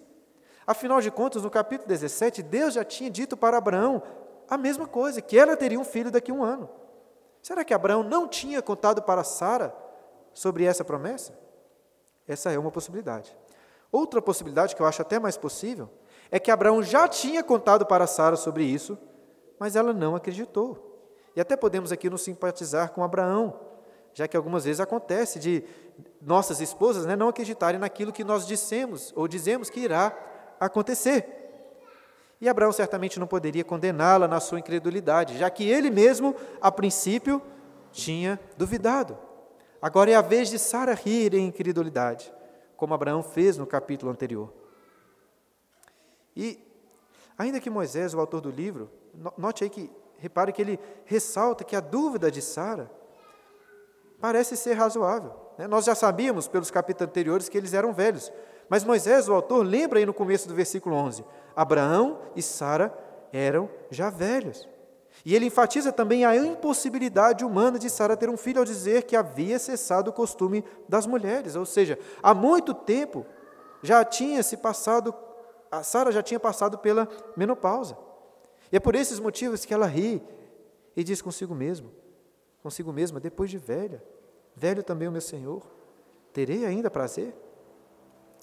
Afinal 0.67 1.01
de 1.01 1.11
contas, 1.11 1.43
no 1.43 1.51
capítulo 1.51 1.89
17, 1.89 2.43
Deus 2.43 2.75
já 2.75 2.85
tinha 2.85 3.11
dito 3.11 3.39
para 3.39 3.57
Abraão 3.57 4.03
a 4.49 4.57
mesma 4.57 4.87
coisa, 4.87 5.21
que 5.21 5.39
ela 5.39 5.57
teria 5.57 5.79
um 5.79 5.85
filho 5.85 6.11
daqui 6.11 6.31
a 6.31 6.35
um 6.35 6.43
ano. 6.43 6.69
Será 7.43 7.65
que 7.65 7.75
Abraão 7.75 8.03
não 8.03 8.27
tinha 8.27 8.61
contado 8.63 9.03
para 9.03 9.25
Sara 9.25 9.75
sobre 10.33 10.65
essa 10.65 10.85
promessa? 10.85 11.39
Essa 12.27 12.53
é 12.53 12.59
uma 12.59 12.71
possibilidade. 12.71 13.37
Outra 13.91 14.21
possibilidade, 14.21 14.77
que 14.77 14.83
eu 14.83 14.87
acho 14.87 15.03
até 15.03 15.19
mais 15.19 15.37
possível, 15.37 15.89
é 16.31 16.39
que 16.39 16.51
Abraão 16.51 16.83
já 16.83 17.09
tinha 17.09 17.43
contado 17.43 17.87
para 17.87 18.07
Sara 18.07 18.37
sobre 18.37 18.65
isso, 18.65 18.99
mas 19.59 19.77
ela 19.77 19.93
não 19.93 20.15
acreditou. 20.15 20.89
E 21.35 21.41
até 21.41 21.57
podemos 21.57 21.93
aqui 21.93 22.11
nos 22.11 22.23
simpatizar 22.23 22.91
com 22.93 23.03
Abraão, 23.03 23.59
já 24.13 24.27
que 24.27 24.37
algumas 24.37 24.65
vezes 24.65 24.81
acontece 24.81 25.39
de 25.39 25.65
nossas 26.21 26.61
esposas 26.61 27.07
né, 27.07 27.15
não 27.15 27.29
acreditarem 27.29 27.79
naquilo 27.79 28.13
que 28.13 28.25
nós 28.25 28.47
dissemos 28.47 29.13
ou 29.17 29.29
dizemos 29.29 29.71
que 29.71 29.81
irá 29.81 30.17
acontecer. 30.59 31.38
E 32.41 32.49
Abraão 32.49 32.73
certamente 32.73 33.19
não 33.19 33.27
poderia 33.27 33.65
condená-la 33.65 34.29
na 34.29 34.39
sua 34.39 34.59
incredulidade, 34.59 35.39
já 35.39 35.51
que 35.51 35.69
ele 35.69 35.91
mesmo, 35.91 36.35
a 36.61 36.71
princípio, 36.71 37.43
tinha 37.91 38.39
duvidado. 38.57 39.19
Agora 39.83 40.11
é 40.11 40.15
a 40.15 40.23
vez 40.23 40.49
de 40.49 40.59
Sara 40.59 40.95
rir 40.95 41.35
em 41.35 41.47
incredulidade, 41.47 42.33
como 42.77 42.95
Abraão 42.95 43.23
fez 43.23 43.57
no 43.57 43.67
capítulo 43.67 44.13
anterior. 44.13 44.53
E, 46.37 46.59
ainda 47.37 47.61
que 47.61 47.71
Moisés, 47.71 48.15
o 48.15 48.21
autor 48.21 48.41
do 48.41 48.51
livro, 48.51 48.91
note 49.37 49.65
aí 49.65 49.71
que, 49.71 49.91
repare 50.19 50.53
que 50.53 50.63
ele 50.63 50.79
ressalta 51.05 51.65
que 51.65 51.75
a 51.75 51.81
dúvida 51.81 52.31
de 52.31 52.43
Sara 52.43 52.91
parece 54.21 54.57
ser 54.57 54.75
razoável. 54.75 55.33
Né? 55.57 55.67
Nós 55.67 55.85
já 55.85 55.95
sabíamos 55.95 56.47
pelos 56.47 56.71
capítulos 56.71 57.09
anteriores 57.11 57.49
que 57.49 57.57
eles 57.57 57.73
eram 57.73 57.93
velhos, 57.93 58.33
mas 58.69 58.85
Moisés, 58.85 59.29
o 59.29 59.35
autor, 59.35 59.65
lembra 59.65 59.99
aí 59.99 60.07
no 60.07 60.15
começo 60.15 60.47
do 60.47 60.55
versículo 60.55 60.95
11: 60.95 61.25
Abraão 61.57 62.19
e 62.37 62.43
Sara 62.43 62.93
eram 63.33 63.69
já 63.91 64.11
velhos. 64.11 64.69
E 65.25 65.35
ele 65.35 65.47
enfatiza 65.47 65.93
também 65.93 66.25
a 66.25 66.37
impossibilidade 66.37 67.45
humana 67.45 67.79
de 67.79 67.91
Sara 67.91 68.17
ter 68.17 68.29
um 68.29 68.37
filho 68.37 68.61
ao 68.61 68.65
dizer 68.65 69.03
que 69.03 69.17
havia 69.17 69.59
cessado 69.59 70.11
o 70.11 70.13
costume 70.13 70.65
das 70.89 71.07
mulheres, 71.07 71.57
ou 71.57 71.67
seja, 71.67 71.99
há 72.23 72.33
muito 72.33 72.73
tempo 72.73 73.27
já 73.83 74.05
tinha 74.05 74.43
se 74.43 74.57
passado, 74.57 75.15
Sara 75.83 76.13
já 76.13 76.23
tinha 76.23 76.39
passado 76.39 76.79
pela 76.79 77.09
menopausa. 77.37 77.97
E 78.71 78.77
é 78.77 78.81
por 78.81 78.95
esses 78.95 79.19
motivos 79.19 79.65
que 79.65 79.73
ela 79.73 79.87
ri 79.87 80.23
e 80.97 81.03
diz 81.03 81.23
consigo 81.23 81.55
mesmo, 81.55 81.91
consigo 82.63 82.93
mesma, 82.93 83.19
depois 83.19 83.51
de 83.51 83.59
velha, 83.59 84.03
velho 84.55 84.83
também 84.83 85.09
o 85.09 85.13
meu 85.13 85.21
Senhor, 85.21 85.63
terei 86.33 86.65
ainda 86.65 86.91
prazer? 86.91 87.35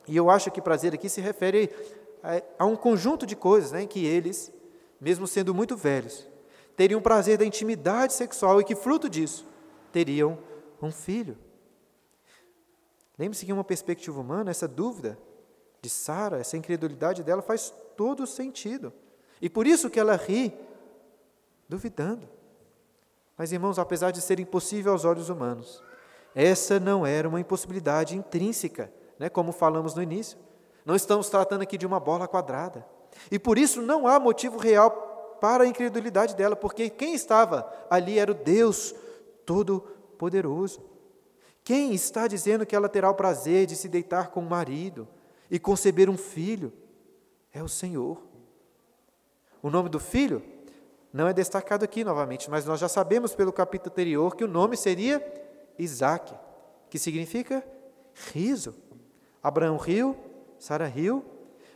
E 0.07 0.15
eu 0.15 0.29
acho 0.29 0.51
que 0.51 0.61
prazer 0.61 0.93
aqui 0.93 1.09
se 1.09 1.21
refere 1.21 1.69
a, 2.23 2.63
a 2.63 2.65
um 2.65 2.75
conjunto 2.75 3.25
de 3.25 3.35
coisas 3.35 3.71
né, 3.71 3.83
em 3.83 3.87
que 3.87 4.05
eles, 4.05 4.51
mesmo 4.99 5.27
sendo 5.27 5.53
muito 5.53 5.75
velhos, 5.75 6.27
teriam 6.75 7.01
prazer 7.01 7.37
da 7.37 7.45
intimidade 7.45 8.13
sexual 8.13 8.59
e 8.59 8.63
que, 8.63 8.75
fruto 8.75 9.09
disso, 9.09 9.47
teriam 9.91 10.37
um 10.81 10.91
filho. 10.91 11.37
Lembre-se 13.17 13.45
que, 13.45 13.51
em 13.51 13.53
uma 13.53 13.63
perspectiva 13.63 14.19
humana, 14.19 14.51
essa 14.51 14.67
dúvida 14.67 15.17
de 15.81 15.89
Sara, 15.89 16.39
essa 16.39 16.57
incredulidade 16.57 17.23
dela 17.23 17.41
faz 17.41 17.73
todo 17.95 18.27
sentido. 18.27 18.91
E 19.41 19.49
por 19.49 19.65
isso 19.65 19.89
que 19.89 19.99
ela 19.99 20.15
ri, 20.15 20.53
duvidando. 21.67 22.27
Mas, 23.37 23.51
irmãos, 23.51 23.79
apesar 23.79 24.11
de 24.11 24.21
ser 24.21 24.39
impossível 24.39 24.91
aos 24.91 25.05
olhos 25.05 25.29
humanos, 25.29 25.81
essa 26.33 26.79
não 26.79 27.05
era 27.05 27.27
uma 27.27 27.39
impossibilidade 27.39 28.15
intrínseca 28.15 28.91
né, 29.19 29.29
como 29.29 29.51
falamos 29.51 29.95
no 29.95 30.01
início. 30.01 30.37
Não 30.85 30.95
estamos 30.95 31.29
tratando 31.29 31.61
aqui 31.61 31.77
de 31.77 31.85
uma 31.85 31.99
bola 31.99 32.27
quadrada. 32.27 32.85
E 33.31 33.39
por 33.39 33.57
isso 33.57 33.81
não 33.81 34.07
há 34.07 34.19
motivo 34.19 34.57
real 34.57 35.37
para 35.39 35.63
a 35.63 35.67
incredulidade 35.67 36.35
dela, 36.35 36.55
porque 36.55 36.89
quem 36.89 37.13
estava 37.13 37.71
ali 37.89 38.19
era 38.19 38.31
o 38.31 38.35
Deus 38.35 38.93
Todo-Poderoso. 39.45 40.81
Quem 41.63 41.93
está 41.93 42.27
dizendo 42.27 42.65
que 42.65 42.75
ela 42.75 42.87
terá 42.87 43.09
o 43.09 43.15
prazer 43.15 43.65
de 43.65 43.75
se 43.75 43.87
deitar 43.87 44.29
com 44.29 44.41
o 44.41 44.49
marido 44.49 45.07
e 45.49 45.59
conceber 45.59 46.09
um 46.09 46.17
filho? 46.17 46.71
É 47.51 47.63
o 47.63 47.67
Senhor. 47.67 48.21
O 49.63 49.69
nome 49.69 49.89
do 49.89 49.99
filho 49.99 50.43
não 51.11 51.27
é 51.27 51.33
destacado 51.33 51.83
aqui 51.83 52.03
novamente, 52.03 52.49
mas 52.49 52.65
nós 52.65 52.79
já 52.79 52.87
sabemos 52.87 53.33
pelo 53.33 53.51
capítulo 53.51 53.91
anterior 53.91 54.35
que 54.35 54.43
o 54.43 54.47
nome 54.47 54.77
seria 54.77 55.25
Isaac, 55.79 56.35
que 56.89 56.99
significa 56.99 57.65
riso. 58.33 58.75
Abraão 59.47 59.77
riu, 59.77 60.17
Sara 60.57 60.87
riu, 60.87 61.23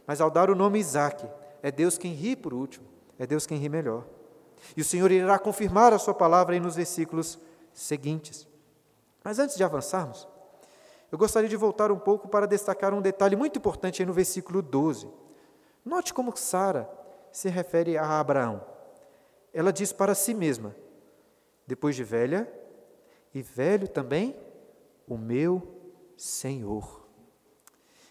mas 0.08 0.20
ao 0.20 0.32
dar 0.32 0.50
o 0.50 0.56
nome 0.56 0.80
Isaac, 0.80 1.24
é 1.62 1.72
Deus 1.72 2.00
quem 2.00 2.14
ri 2.14 2.36
por 2.36 2.52
último, 2.52 2.88
é 3.20 3.28
Deus 3.28 3.46
quem 3.46 3.60
ri 3.60 3.70
melhor. 3.70 4.08
E 4.76 4.82
o 4.82 4.84
Senhor 4.84 5.12
irá 5.12 5.38
confirmar 5.38 5.94
a 5.94 6.00
sua 6.00 6.16
palavra 6.16 6.56
aí 6.56 6.60
nos 6.60 6.76
versículos 6.76 7.38
seguintes. 7.72 8.48
Mas 9.24 9.38
antes 9.38 9.56
de 9.56 9.64
avançarmos, 9.64 10.28
eu 11.12 11.18
gostaria 11.20 11.48
de 11.48 11.56
voltar 11.56 11.92
um 11.92 12.00
pouco 12.00 12.28
para 12.28 12.48
destacar 12.48 12.92
um 12.92 13.04
detalhe 13.04 13.36
muito 13.36 13.60
importante 13.60 14.02
aí 14.02 14.06
no 14.08 14.14
versículo 14.14 14.64
12. 14.64 15.08
Note 15.86 16.12
como 16.12 16.36
Sara 16.36 16.90
se 17.32 17.50
refere 17.50 18.00
a 18.00 18.20
Abraão. 18.20 18.66
Ela 19.54 19.72
diz 19.72 19.94
para 19.94 20.16
si 20.16 20.34
mesma: 20.34 20.76
depois 21.68 21.96
de 21.96 22.04
velha, 22.04 22.52
e 23.32 23.44
velho 23.44 23.88
também, 23.88 24.36
o 25.08 25.20
meu 25.20 25.62
Senhor. 26.18 27.09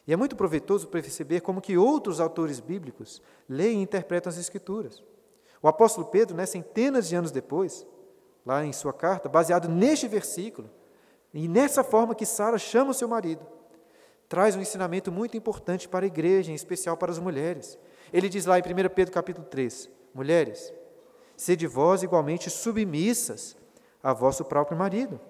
E 0.08 0.12
é 0.12 0.16
muito 0.16 0.34
proveitoso 0.34 0.88
perceber 0.88 1.42
como 1.42 1.60
que 1.60 1.76
outros 1.76 2.18
autores 2.18 2.60
bíblicos 2.60 3.20
leem 3.46 3.80
e 3.80 3.82
interpretam 3.82 4.30
as 4.30 4.38
Escrituras. 4.38 5.04
O 5.60 5.68
apóstolo 5.68 6.06
Pedro, 6.06 6.34
né, 6.34 6.46
centenas 6.46 7.06
de 7.06 7.14
anos 7.14 7.30
depois, 7.30 7.86
lá 8.46 8.64
em 8.64 8.72
sua 8.72 8.94
carta, 8.94 9.28
baseado 9.28 9.68
neste 9.68 10.08
versículo, 10.08 10.70
e 11.34 11.46
nessa 11.46 11.84
forma 11.84 12.14
que 12.14 12.24
Sara 12.24 12.56
chama 12.56 12.92
o 12.92 12.94
seu 12.94 13.06
marido, 13.06 13.46
traz 14.30 14.56
um 14.56 14.62
ensinamento 14.62 15.12
muito 15.12 15.36
importante 15.36 15.86
para 15.86 16.06
a 16.06 16.08
igreja, 16.08 16.50
em 16.50 16.54
especial 16.54 16.96
para 16.96 17.12
as 17.12 17.18
mulheres. 17.18 17.78
Ele 18.10 18.30
diz 18.30 18.46
lá 18.46 18.58
em 18.58 18.62
1 18.62 18.64
Pedro 18.94 19.12
capítulo 19.12 19.46
3, 19.46 19.90
Mulheres, 20.14 20.72
sede 21.36 21.66
vós 21.66 22.02
igualmente 22.02 22.48
submissas 22.48 23.58
a 24.02 24.14
vosso 24.14 24.42
próprio 24.42 24.78
marido, 24.78 25.20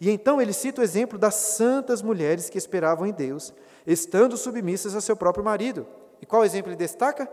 E 0.00 0.10
então 0.10 0.40
ele 0.40 0.52
cita 0.52 0.80
o 0.80 0.84
exemplo 0.84 1.18
das 1.18 1.34
santas 1.34 2.02
mulheres 2.02 2.48
que 2.48 2.58
esperavam 2.58 3.06
em 3.06 3.12
Deus, 3.12 3.52
estando 3.86 4.36
submissas 4.36 4.94
a 4.94 5.00
seu 5.00 5.16
próprio 5.16 5.44
marido. 5.44 5.86
E 6.20 6.26
qual 6.26 6.44
exemplo 6.44 6.70
ele 6.70 6.76
destaca? 6.76 7.30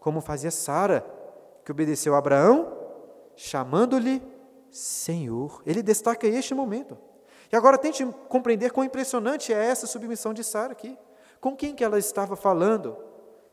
Como 0.00 0.20
fazia 0.20 0.50
Sara, 0.50 1.04
que 1.64 1.70
obedeceu 1.70 2.14
a 2.14 2.18
Abraão, 2.18 2.76
chamando-lhe 3.36 4.22
Senhor. 4.70 5.62
Ele 5.64 5.82
destaca 5.82 6.26
este 6.26 6.54
momento. 6.54 6.98
E 7.52 7.56
agora 7.56 7.76
tente 7.78 8.04
compreender 8.28 8.70
quão 8.72 8.84
impressionante 8.84 9.52
é 9.52 9.64
essa 9.64 9.86
submissão 9.86 10.32
de 10.32 10.42
Sara 10.42 10.72
aqui. 10.72 10.98
Com 11.40 11.56
quem 11.56 11.74
que 11.74 11.84
ela 11.84 11.98
estava 11.98 12.34
falando 12.36 12.96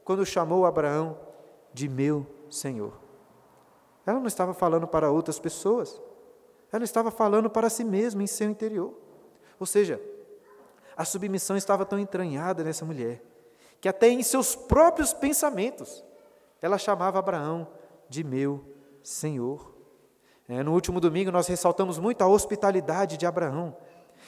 quando 0.03 0.25
chamou 0.25 0.65
Abraão 0.65 1.17
de 1.73 1.89
meu 1.89 2.25
Senhor? 2.49 2.93
Ela 4.05 4.19
não 4.19 4.27
estava 4.27 4.53
falando 4.53 4.87
para 4.87 5.11
outras 5.11 5.39
pessoas. 5.39 6.01
Ela 6.71 6.83
estava 6.83 7.09
falando 7.09 7.49
para 7.49 7.69
si 7.69 7.83
mesma, 7.83 8.23
em 8.23 8.27
seu 8.27 8.49
interior. 8.49 8.93
Ou 9.59 9.65
seja, 9.65 10.01
a 10.95 11.03
submissão 11.05 11.57
estava 11.57 11.85
tão 11.85 11.97
entranhada 11.97 12.63
nessa 12.63 12.85
mulher, 12.85 13.23
que 13.81 13.87
até 13.87 14.09
em 14.09 14.21
seus 14.21 14.55
próprios 14.55 15.13
pensamentos, 15.13 16.03
ela 16.61 16.77
chamava 16.77 17.19
Abraão 17.19 17.67
de 18.07 18.23
meu 18.23 18.63
Senhor. 19.01 19.73
É, 20.47 20.61
no 20.63 20.73
último 20.73 20.99
domingo, 20.99 21.31
nós 21.31 21.47
ressaltamos 21.47 21.97
muito 21.99 22.21
a 22.21 22.27
hospitalidade 22.27 23.17
de 23.17 23.25
Abraão. 23.25 23.75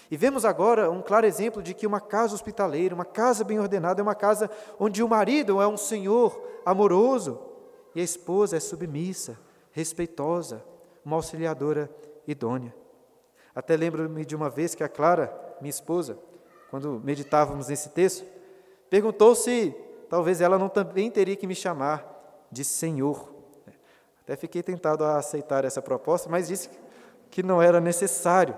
E 0.10 0.18
vemos 0.18 0.46
agora 0.46 0.90
um 0.90 1.02
claro 1.02 1.26
exemplo 1.26 1.62
de 1.62 1.74
que 1.74 1.88
uma 1.88 2.00
casa 2.00 2.36
hospitaleira, 2.36 2.96
uma 2.96 3.06
casa 3.06 3.44
bem 3.44 3.60
ordenada, 3.60 4.02
é 4.02 4.04
uma 4.04 4.16
casa 4.16 4.50
onde 4.80 5.04
o 5.04 5.08
marido 5.08 5.62
é 5.62 5.68
um 5.68 5.78
senhor 5.78 6.42
amoroso 6.66 7.40
e 7.96 8.02
a 8.02 8.04
esposa 8.04 8.58
é 8.58 8.60
submissa, 8.60 9.40
respeitosa, 9.72 10.64
uma 11.04 11.16
auxiliadora 11.16 11.90
idônea. 12.32 12.74
Até 13.54 13.76
lembro-me 13.76 14.26
de 14.26 14.36
uma 14.36 14.50
vez 14.50 14.74
que 14.74 14.84
a 14.84 14.90
Clara, 14.90 15.34
minha 15.60 15.70
esposa, 15.70 16.18
quando 16.70 17.02
meditávamos 17.04 17.68
nesse 17.68 17.90
texto, 17.90 18.26
perguntou 18.90 19.36
se 19.36 19.76
talvez 20.10 20.42
ela 20.42 20.58
não 20.58 20.70
também 20.70 21.12
teria 21.12 21.36
que 21.36 21.46
me 21.46 21.56
chamar 21.56 22.48
de 22.52 22.64
Senhor. 22.64 23.30
Até 24.24 24.36
fiquei 24.36 24.64
tentado 24.64 25.04
a 25.04 25.18
aceitar 25.18 25.66
essa 25.66 25.82
proposta, 25.82 26.30
mas 26.30 26.48
disse 26.48 26.70
que 27.30 27.44
não 27.44 27.62
era 27.62 27.82
necessário. 27.82 28.56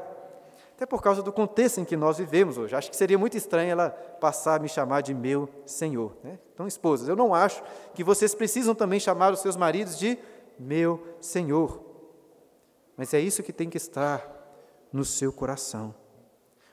Até 0.76 0.86
por 0.86 1.02
causa 1.02 1.22
do 1.22 1.32
contexto 1.32 1.80
em 1.80 1.86
que 1.86 1.96
nós 1.96 2.18
vivemos 2.18 2.58
hoje. 2.58 2.76
Acho 2.76 2.90
que 2.90 2.98
seria 2.98 3.18
muito 3.18 3.38
estranho 3.38 3.72
ela 3.72 3.90
passar 3.90 4.56
a 4.56 4.60
me 4.60 4.68
chamar 4.68 5.02
de 5.02 5.14
meu 5.14 5.48
Senhor. 5.66 6.16
Né? 6.24 6.40
Então, 6.54 6.68
esposas, 6.68 7.08
eu 7.08 7.16
não 7.16 7.34
acho 7.34 7.64
que 7.94 8.04
vocês 8.04 8.36
precisam 8.36 8.76
também 8.76 9.00
chamar 9.00 9.32
os 9.32 9.40
seus 9.40 9.56
maridos 9.56 9.98
de 9.98 10.18
meu 10.60 11.02
Senhor. 11.22 11.93
Mas 12.96 13.14
é 13.14 13.20
isso 13.20 13.44
que 13.44 13.54
tem 13.54 13.70
que 13.70 13.78
estar 13.78 14.44
no 14.92 15.04
seu 15.04 15.34
coração. 15.34 15.94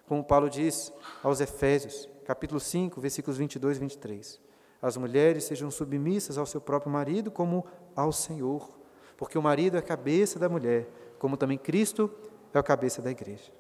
Como 0.07 0.25
Paulo 0.25 0.51
diz 0.51 0.93
aos 1.23 1.41
Efésios, 1.41 2.09
capítulo 2.25 2.61
5, 2.61 3.01
versículos 3.01 3.39
22 3.39 3.77
e 3.77 3.81
23. 3.81 4.41
As 4.83 4.97
mulheres 4.97 5.45
sejam 5.45 5.71
submissas 5.71 6.39
ao 6.39 6.47
seu 6.47 6.61
próprio 6.61 6.93
marido 6.93 7.31
como 7.31 7.67
ao 7.95 8.13
Senhor, 8.13 8.71
porque 9.17 9.39
o 9.39 9.43
marido 9.43 9.77
é 9.77 9.81
a 9.81 9.83
cabeça 9.83 10.39
da 10.39 10.49
mulher, 10.49 10.89
como 11.19 11.37
também 11.37 11.59
Cristo 11.59 12.11
é 12.53 12.59
a 12.59 12.63
cabeça 12.63 13.03
da 13.03 13.11
igreja. 13.11 13.53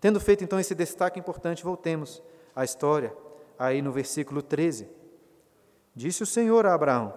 Tendo 0.00 0.18
feito 0.18 0.42
então 0.42 0.58
esse 0.58 0.74
destaque 0.74 1.20
importante, 1.20 1.62
voltemos 1.62 2.22
à 2.56 2.64
história, 2.64 3.16
aí 3.58 3.80
no 3.80 3.92
versículo 3.92 4.42
13. 4.42 4.88
Disse 5.94 6.22
o 6.22 6.26
Senhor 6.26 6.66
a 6.66 6.74
Abraão: 6.74 7.14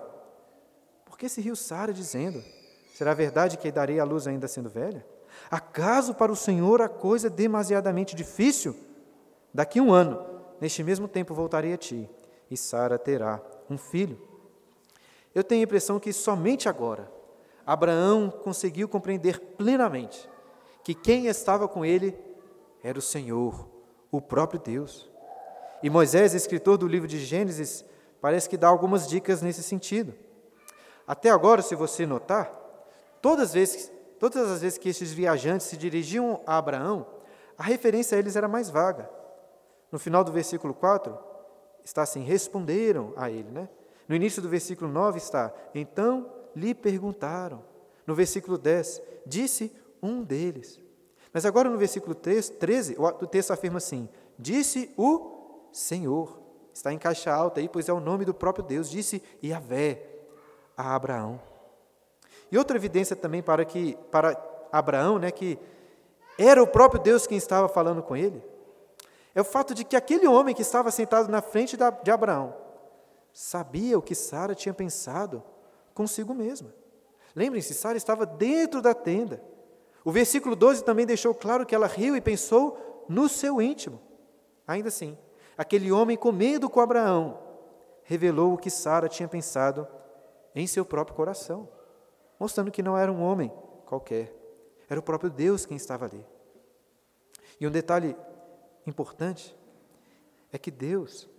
Por 1.06 1.18
que 1.18 1.28
se 1.28 1.42
riu 1.42 1.56
Sara 1.56 1.94
dizendo: 1.94 2.44
Será 2.96 3.14
verdade 3.14 3.58
que 3.58 3.70
darei 3.74 4.00
a 4.00 4.06
luz 4.06 4.26
ainda 4.26 4.48
sendo 4.48 4.70
velha? 4.70 5.06
Acaso 5.52 6.16
para 6.16 6.32
o 6.32 6.36
Senhor 6.36 6.82
a 6.82 6.88
coisa 6.88 7.28
é 7.28 7.30
demasiadamente 7.30 8.16
difícil? 8.16 8.74
Daqui 9.54 9.82
um 9.82 9.92
ano, 9.92 10.26
neste 10.62 10.82
mesmo 10.82 11.06
tempo, 11.06 11.34
voltarei 11.34 11.74
a 11.74 11.78
ti, 11.78 12.10
e 12.50 12.56
Sara 12.56 12.98
terá 12.98 13.42
um 13.70 13.78
filho. 13.78 14.18
Eu 15.34 15.44
tenho 15.44 15.60
a 15.62 15.66
impressão 15.66 16.00
que 16.00 16.14
somente 16.14 16.70
agora 16.70 17.12
Abraão 17.68 18.30
conseguiu 18.30 18.88
compreender 18.88 19.42
plenamente 19.58 20.30
que 20.82 20.94
quem 20.94 21.28
estava 21.28 21.68
com 21.68 21.84
ele 21.84 22.18
era 22.82 22.98
o 22.98 23.02
Senhor, 23.02 23.68
o 24.10 24.22
próprio 24.22 24.62
Deus. 24.62 25.12
E 25.84 25.90
Moisés, 25.90 26.34
escritor 26.34 26.78
do 26.78 26.88
livro 26.88 27.10
de 27.10 27.20
Gênesis, 27.20 27.84
parece 28.22 28.48
que 28.48 28.56
dá 28.56 28.70
algumas 28.70 29.06
dicas 29.06 29.42
nesse 29.42 29.62
sentido. 29.62 30.14
Até 31.06 31.30
agora, 31.30 31.62
se 31.62 31.76
você 31.76 32.06
notar, 32.06 32.64
Todas 33.26 33.48
as 33.48 33.54
vezes, 33.56 33.92
todas 34.20 34.52
as 34.52 34.62
vezes 34.62 34.78
que 34.78 34.88
esses 34.88 35.12
viajantes 35.12 35.66
se 35.66 35.76
dirigiam 35.76 36.44
a 36.46 36.60
Abraão, 36.60 37.08
a 37.58 37.64
referência 37.64 38.16
a 38.16 38.20
eles 38.20 38.36
era 38.36 38.48
mais 38.48 38.70
vaga. 38.70 39.10
No 39.92 39.98
final 39.98 40.24
do 40.24 40.32
versículo 40.32 40.76
4, 40.76 41.18
está 41.84 42.04
assim: 42.04 42.22
responderam 42.22 43.14
a 43.18 43.32
ele. 43.32 43.50
Né? 43.50 43.68
No 44.08 44.16
início 44.16 44.44
do 44.44 44.48
versículo 44.48 44.92
9 44.92 45.18
está: 45.18 45.52
então 45.74 46.32
lhe 46.56 46.76
perguntaram. 46.76 47.64
No 48.06 48.14
versículo 48.14 48.60
10, 48.60 49.02
disse 49.26 49.76
um 50.04 50.22
deles. 50.22 50.80
Mas 51.34 51.48
agora 51.48 51.68
no 51.68 51.80
versículo 51.80 52.14
13, 52.14 52.96
o 53.00 53.26
texto 53.26 53.50
afirma 53.50 53.80
assim: 53.80 54.08
disse 54.38 54.94
o 54.96 55.68
Senhor. 55.72 56.40
Está 56.72 56.94
em 56.94 57.00
caixa 57.00 57.34
alta 57.34 57.60
aí, 57.60 57.68
pois 57.68 57.90
é 57.90 57.94
o 57.94 58.00
nome 58.00 58.24
do 58.24 58.36
próprio 58.36 58.64
Deus. 58.64 58.88
Disse 58.88 59.24
Yahvé 59.44 60.08
a 60.78 60.94
Abraão. 60.94 61.55
E 62.56 62.58
outra 62.58 62.78
evidência 62.78 63.18
também 63.18 63.44
para 63.44 63.66
que 63.66 63.98
para 64.10 64.42
Abraão, 64.72 65.20
né, 65.20 65.30
que 65.30 65.60
era 66.40 66.64
o 66.64 66.66
próprio 66.66 67.02
Deus 67.02 67.28
quem 67.28 67.38
estava 67.38 67.68
falando 67.68 68.02
com 68.02 68.16
ele, 68.16 68.42
é 69.36 69.42
o 69.42 69.44
fato 69.44 69.74
de 69.74 69.84
que 69.84 69.94
aquele 69.94 70.26
homem 70.26 70.56
que 70.56 70.62
estava 70.62 70.90
sentado 70.90 71.28
na 71.28 71.42
frente 71.42 71.76
de 71.76 72.12
Abraão 72.12 72.56
sabia 73.34 74.00
o 74.00 74.02
que 74.02 74.16
Sara 74.16 74.56
tinha 74.56 74.74
pensado 74.74 75.44
consigo 75.94 76.34
mesma. 76.34 76.74
Lembrem-se, 77.36 77.74
Sara 77.74 77.98
estava 77.98 78.26
dentro 78.26 78.82
da 78.82 78.94
tenda. 78.94 79.44
O 80.06 80.10
versículo 80.10 80.56
12 80.56 80.82
também 80.82 81.06
deixou 81.06 81.36
claro 81.36 81.66
que 81.66 81.76
ela 81.76 81.88
riu 81.88 82.16
e 82.16 82.22
pensou 82.22 83.06
no 83.10 83.28
seu 83.28 83.62
íntimo. 83.62 84.00
Ainda 84.66 84.88
assim, 84.88 85.18
aquele 85.58 85.92
homem 85.92 86.16
com 86.16 86.32
medo 86.32 86.70
com 86.70 86.80
Abraão 86.80 87.38
revelou 88.06 88.54
o 88.54 88.58
que 88.58 88.70
Sara 88.70 89.10
tinha 89.10 89.28
pensado 89.28 89.86
em 90.56 90.66
seu 90.66 90.86
próprio 90.86 91.18
coração 91.18 91.75
mostrando 92.40 92.72
que 92.72 92.84
não 92.84 92.98
era 92.98 93.12
um 93.12 93.22
homem 93.22 93.52
qualquer, 93.86 94.34
era 94.90 95.00
o 95.00 95.04
próprio 95.04 95.30
Deus 95.30 95.66
quem 95.66 95.78
estava 95.78 96.06
ali. 96.06 96.26
E 97.60 97.68
um 97.68 97.72
detalhe 97.72 98.16
importante 98.86 99.56
é 100.52 100.58
que 100.58 100.72
Deus 100.72 101.30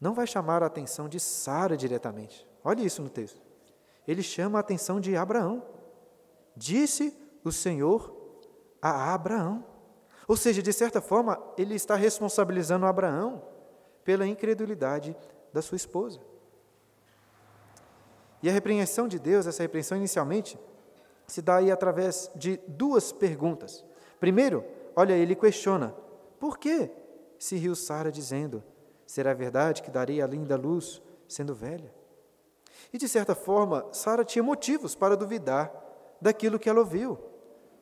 não 0.00 0.14
vai 0.14 0.26
chamar 0.26 0.62
a 0.62 0.66
atenção 0.66 1.08
de 1.08 1.18
Sara 1.20 1.76
diretamente. 1.76 2.46
Olha 2.64 2.82
isso 2.82 3.02
no 3.02 3.08
texto. 3.08 3.40
Ele 4.06 4.22
chama 4.22 4.58
a 4.58 4.60
atenção 4.60 5.00
de 5.00 5.16
Abraão. 5.16 5.62
Disse 6.56 7.16
o 7.44 7.52
Senhor 7.52 8.14
a 8.80 9.14
Abraão. 9.14 9.64
Ou 10.26 10.36
seja, 10.36 10.62
de 10.62 10.72
certa 10.72 11.00
forma, 11.00 11.40
ele 11.56 11.74
está 11.74 11.94
responsabilizando 11.94 12.86
Abraão 12.86 13.42
pela 14.04 14.26
incredulidade 14.26 15.16
da 15.52 15.62
sua 15.62 15.76
esposa. 15.76 16.20
E 18.42 18.48
a 18.48 18.52
repreensão 18.52 19.06
de 19.06 19.18
Deus, 19.18 19.46
essa 19.46 19.62
repreensão 19.62 19.96
inicialmente, 19.96 20.58
se 21.26 21.40
dá 21.40 21.56
aí 21.56 21.70
através 21.70 22.30
de 22.34 22.58
duas 22.66 23.12
perguntas. 23.12 23.84
Primeiro, 24.18 24.64
olha, 24.96 25.14
ele 25.14 25.34
questiona: 25.34 25.94
por 26.40 26.58
que 26.58 26.90
se 27.38 27.56
riu 27.56 27.74
Sara 27.74 28.10
dizendo: 28.10 28.62
será 29.06 29.32
verdade 29.32 29.82
que 29.82 29.90
darei 29.90 30.20
a 30.20 30.26
linda 30.26 30.56
luz 30.56 31.00
sendo 31.28 31.54
velha? 31.54 31.92
E 32.92 32.98
de 32.98 33.08
certa 33.08 33.34
forma, 33.34 33.86
Sara 33.92 34.24
tinha 34.24 34.42
motivos 34.42 34.94
para 34.94 35.16
duvidar 35.16 35.72
daquilo 36.20 36.58
que 36.58 36.68
ela 36.68 36.80
ouviu. 36.80 37.18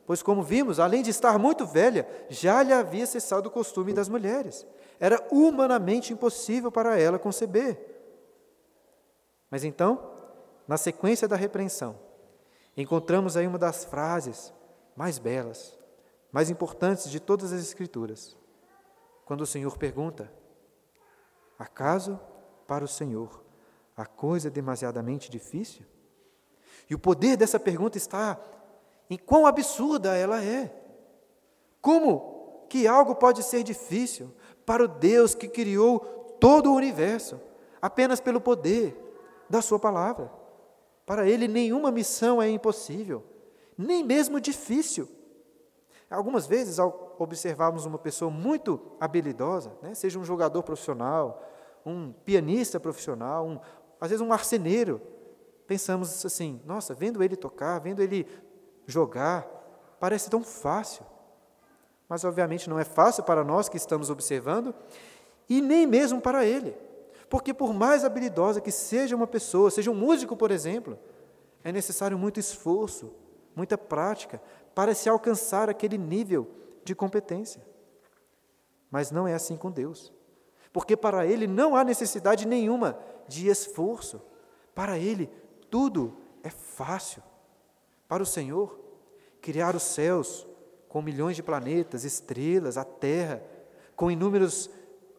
Pois, 0.07 0.23
como 0.23 0.43
vimos, 0.43 0.81
além 0.81 1.03
de 1.03 1.11
estar 1.11 1.39
muito 1.39 1.65
velha, 1.65 2.07
já 2.29 2.63
lhe 2.63 2.73
havia 2.73 3.07
cessado 3.07 3.49
o 3.49 3.53
costume 3.53 3.93
das 3.93 4.09
mulheres. 4.09 4.67
Era 4.99 5.25
humanamente 5.31 6.13
impossível 6.13 6.71
para 6.71 6.99
ela 6.99 7.19
conceber. 7.19 7.79
Mas 9.51 9.65
então, 9.65 10.20
na 10.71 10.77
sequência 10.77 11.27
da 11.27 11.35
repreensão, 11.35 11.99
encontramos 12.77 13.37
aí 13.37 13.45
uma 13.45 13.59
das 13.59 13.85
frases 13.85 14.55
mais 14.95 15.19
belas, 15.19 15.77
mais 16.31 16.49
importantes 16.49 17.11
de 17.11 17.19
todas 17.19 17.53
as 17.53 17.61
Escrituras. 17.61 18.37
Quando 19.25 19.41
o 19.41 19.47
Senhor 19.47 19.77
pergunta: 19.77 20.33
Acaso 21.59 22.21
para 22.69 22.85
o 22.85 22.89
Senhor 22.89 23.43
a 23.97 24.07
coisa 24.07 24.47
é 24.47 24.51
demasiadamente 24.51 25.29
difícil? 25.29 25.85
E 26.89 26.95
o 26.95 27.01
poder 27.01 27.37
dessa 27.37 27.59
pergunta 27.59 27.99
está 27.99 28.41
em 29.11 29.19
quão 29.19 29.47
absurda 29.47 30.17
ela 30.17 30.41
é. 30.41 30.73
Como 31.83 32.65
que 32.69 32.87
algo 32.87 33.17
pode 33.17 33.43
ser 33.43 33.65
difícil 33.65 34.33
para 34.65 34.85
o 34.85 34.89
Deus 34.89 35.35
que 35.35 35.49
criou 35.49 35.99
todo 36.39 36.71
o 36.71 36.77
universo 36.77 37.41
apenas 37.83 38.21
pelo 38.21 38.41
poder 38.41 38.97
da 39.51 39.61
Sua 39.61 39.81
palavra? 39.81 40.39
Para 41.11 41.29
ele, 41.29 41.49
nenhuma 41.49 41.91
missão 41.91 42.41
é 42.41 42.49
impossível, 42.49 43.25
nem 43.77 44.05
mesmo 44.05 44.41
difícil. 44.41 45.09
Algumas 46.09 46.47
vezes, 46.47 46.79
ao 46.79 47.17
observarmos 47.19 47.85
uma 47.85 47.99
pessoa 47.99 48.31
muito 48.31 48.81
habilidosa, 49.01 49.73
né, 49.83 49.93
seja 49.93 50.21
um 50.21 50.25
jogador 50.25 50.63
profissional, 50.63 51.43
um 51.85 52.13
pianista 52.13 52.79
profissional, 52.79 53.45
um, 53.45 53.59
às 54.01 54.11
vezes 54.11 54.21
um 54.21 54.29
marceneiro, 54.29 55.03
pensamos 55.67 56.25
assim: 56.25 56.61
nossa, 56.65 56.95
vendo 56.95 57.25
ele 57.25 57.35
tocar, 57.35 57.81
vendo 57.81 58.01
ele 58.01 58.25
jogar, 58.87 59.49
parece 59.99 60.31
tão 60.31 60.45
fácil. 60.45 61.05
Mas, 62.09 62.23
obviamente, 62.25 62.71
não 62.71 62.79
é 62.79 62.85
fácil 62.85 63.25
para 63.25 63.43
nós 63.43 63.69
que 63.69 63.77
estamos 63.77 64.11
observando 64.11 64.73
e 65.49 65.61
nem 65.61 65.89
mesmo 65.89 66.21
para 66.21 66.45
ele. 66.45 66.73
Porque, 67.31 67.55
por 67.55 67.73
mais 67.73 68.05
habilidosa 68.05 68.61
que 68.61 68.73
seja 68.73 69.15
uma 69.15 69.27
pessoa, 69.27 69.71
seja 69.71 69.89
um 69.89 69.95
músico, 69.95 70.37
por 70.37 70.51
exemplo, 70.51 70.99
é 71.63 71.71
necessário 71.71 72.19
muito 72.19 72.41
esforço, 72.41 73.15
muita 73.55 73.79
prática 73.79 74.43
para 74.75 74.93
se 74.97 75.09
alcançar 75.09 75.71
aquele 75.71 75.97
nível 75.97 76.51
de 76.85 76.93
competência. 76.93 77.65
Mas 78.91 79.13
não 79.13 79.29
é 79.29 79.35
assim 79.35 79.57
com 79.57 79.71
Deus. 79.71 80.13
Porque 80.73 80.97
para 80.97 81.25
Ele 81.25 81.47
não 81.47 81.77
há 81.77 81.85
necessidade 81.85 82.49
nenhuma 82.49 82.99
de 83.29 83.47
esforço. 83.47 84.21
Para 84.75 84.99
Ele, 84.99 85.31
tudo 85.71 86.17
é 86.43 86.51
fácil. 86.51 87.23
Para 88.09 88.25
o 88.25 88.27
Senhor, 88.27 88.77
criar 89.41 89.77
os 89.77 89.85
céus 89.85 90.49
com 90.89 91.01
milhões 91.01 91.37
de 91.37 91.45
planetas, 91.45 92.03
estrelas, 92.03 92.77
a 92.77 92.83
terra, 92.83 93.41
com 93.95 94.11
inúmeras 94.11 94.69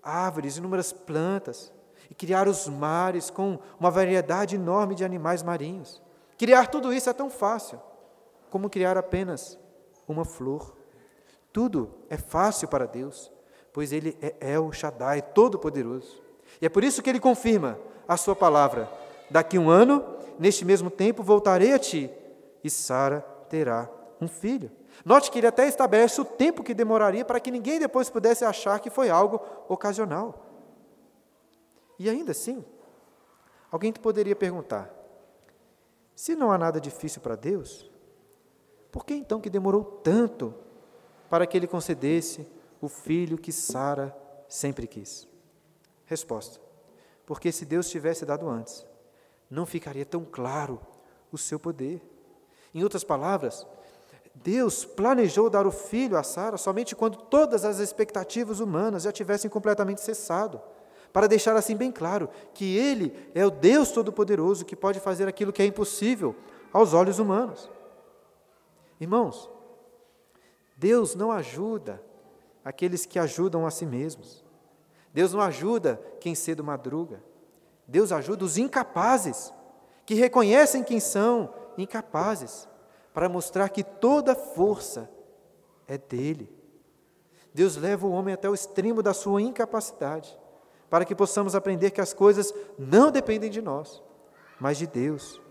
árvores, 0.03 0.57
inúmeras 0.57 0.91
plantas, 0.91 1.71
e 2.11 2.13
criar 2.13 2.45
os 2.49 2.67
mares 2.67 3.29
com 3.29 3.57
uma 3.79 3.89
variedade 3.89 4.57
enorme 4.57 4.93
de 4.93 5.05
animais 5.05 5.41
marinhos. 5.41 6.03
Criar 6.37 6.67
tudo 6.67 6.91
isso 6.91 7.09
é 7.09 7.13
tão 7.13 7.29
fácil 7.29 7.79
como 8.49 8.69
criar 8.69 8.97
apenas 8.97 9.57
uma 10.05 10.25
flor. 10.25 10.75
Tudo 11.53 11.89
é 12.09 12.17
fácil 12.17 12.67
para 12.67 12.85
Deus, 12.85 13.31
pois 13.71 13.93
Ele 13.93 14.17
é 14.21 14.35
El 14.53 14.73
Shaddai, 14.73 15.21
todo-poderoso. 15.21 16.21
E 16.61 16.65
é 16.65 16.69
por 16.69 16.83
isso 16.83 17.01
que 17.01 17.09
Ele 17.09 17.19
confirma 17.19 17.79
a 18.05 18.17
Sua 18.17 18.35
palavra: 18.35 18.91
daqui 19.29 19.57
um 19.57 19.69
ano, 19.69 20.03
neste 20.37 20.65
mesmo 20.65 20.89
tempo, 20.89 21.23
voltarei 21.23 21.71
a 21.71 21.79
ti, 21.79 22.11
e 22.61 22.69
Sara 22.69 23.21
terá 23.47 23.89
um 24.19 24.27
filho. 24.27 24.69
Note 25.05 25.31
que 25.31 25.39
ele 25.39 25.47
até 25.47 25.65
estabelece 25.65 26.19
o 26.19 26.25
tempo 26.25 26.61
que 26.61 26.73
demoraria 26.73 27.23
para 27.23 27.39
que 27.39 27.49
ninguém 27.49 27.79
depois 27.79 28.09
pudesse 28.09 28.43
achar 28.43 28.79
que 28.81 28.89
foi 28.89 29.09
algo 29.09 29.39
ocasional. 29.69 30.50
E 32.01 32.09
ainda 32.09 32.31
assim, 32.31 32.65
alguém 33.71 33.93
poderia 33.93 34.35
perguntar: 34.35 34.91
se 36.15 36.33
não 36.33 36.51
há 36.51 36.57
nada 36.57 36.81
difícil 36.81 37.21
para 37.21 37.35
Deus, 37.35 37.91
por 38.91 39.05
que 39.05 39.13
então 39.13 39.39
que 39.39 39.51
demorou 39.51 39.83
tanto 39.83 40.51
para 41.29 41.45
que 41.45 41.55
ele 41.55 41.67
concedesse 41.67 42.51
o 42.81 42.89
filho 42.89 43.37
que 43.37 43.51
Sara 43.51 44.17
sempre 44.49 44.87
quis? 44.87 45.27
Resposta: 46.05 46.59
Porque 47.23 47.51
se 47.51 47.65
Deus 47.65 47.87
tivesse 47.87 48.25
dado 48.25 48.49
antes, 48.49 48.83
não 49.47 49.67
ficaria 49.67 50.03
tão 50.03 50.25
claro 50.25 50.81
o 51.31 51.37
seu 51.37 51.59
poder. 51.59 52.01
Em 52.73 52.81
outras 52.81 53.03
palavras, 53.03 53.67
Deus 54.33 54.83
planejou 54.83 55.51
dar 55.51 55.67
o 55.67 55.71
filho 55.71 56.17
a 56.17 56.23
Sara 56.23 56.57
somente 56.57 56.95
quando 56.95 57.17
todas 57.17 57.63
as 57.63 57.77
expectativas 57.77 58.59
humanas 58.59 59.03
já 59.03 59.11
tivessem 59.11 59.51
completamente 59.51 60.01
cessado, 60.01 60.59
para 61.11 61.27
deixar 61.27 61.55
assim 61.55 61.75
bem 61.75 61.91
claro 61.91 62.29
que 62.53 62.77
Ele 62.77 63.13
é 63.33 63.45
o 63.45 63.51
Deus 63.51 63.91
Todo-Poderoso 63.91 64.65
que 64.65 64.75
pode 64.75 64.99
fazer 64.99 65.27
aquilo 65.27 65.51
que 65.51 65.61
é 65.61 65.65
impossível 65.65 66.35
aos 66.71 66.93
olhos 66.93 67.19
humanos. 67.19 67.69
Irmãos, 68.99 69.49
Deus 70.77 71.15
não 71.15 71.31
ajuda 71.31 72.01
aqueles 72.63 73.05
que 73.05 73.19
ajudam 73.19 73.65
a 73.65 73.71
si 73.71 73.85
mesmos. 73.85 74.43
Deus 75.13 75.33
não 75.33 75.41
ajuda 75.41 76.01
quem 76.19 76.33
cedo 76.33 76.63
madruga. 76.63 77.21
Deus 77.87 78.11
ajuda 78.11 78.45
os 78.45 78.57
incapazes, 78.57 79.53
que 80.05 80.13
reconhecem 80.13 80.83
quem 80.83 80.99
são 80.99 81.53
incapazes, 81.77 82.67
para 83.13 83.27
mostrar 83.27 83.69
que 83.69 83.83
toda 83.83 84.33
força 84.33 85.09
é 85.87 85.97
dele. 85.97 86.49
Deus 87.53 87.75
leva 87.75 88.07
o 88.07 88.11
homem 88.11 88.33
até 88.33 88.49
o 88.49 88.53
extremo 88.53 89.03
da 89.03 89.13
sua 89.13 89.41
incapacidade, 89.41 90.39
para 90.91 91.03
que 91.03 91.15
possamos 91.15 91.55
aprender 91.55 91.89
que 91.89 92.01
as 92.01 92.13
coisas 92.13 92.53
não 92.77 93.09
dependem 93.09 93.49
de 93.49 93.63
nós, 93.63 94.03
mas 94.59 94.77
de 94.77 94.85
Deus 94.85 95.41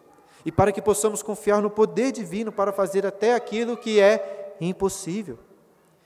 e 0.45 0.51
para 0.51 0.73
que 0.73 0.81
possamos 0.81 1.23
confiar 1.23 1.61
no 1.61 1.71
poder 1.71 2.13
divino 2.13 2.51
para 2.51 2.73
fazer 2.73 3.07
até 3.07 3.35
aquilo 3.35 3.77
que 3.77 4.01
é 4.01 4.55
impossível. 4.61 5.39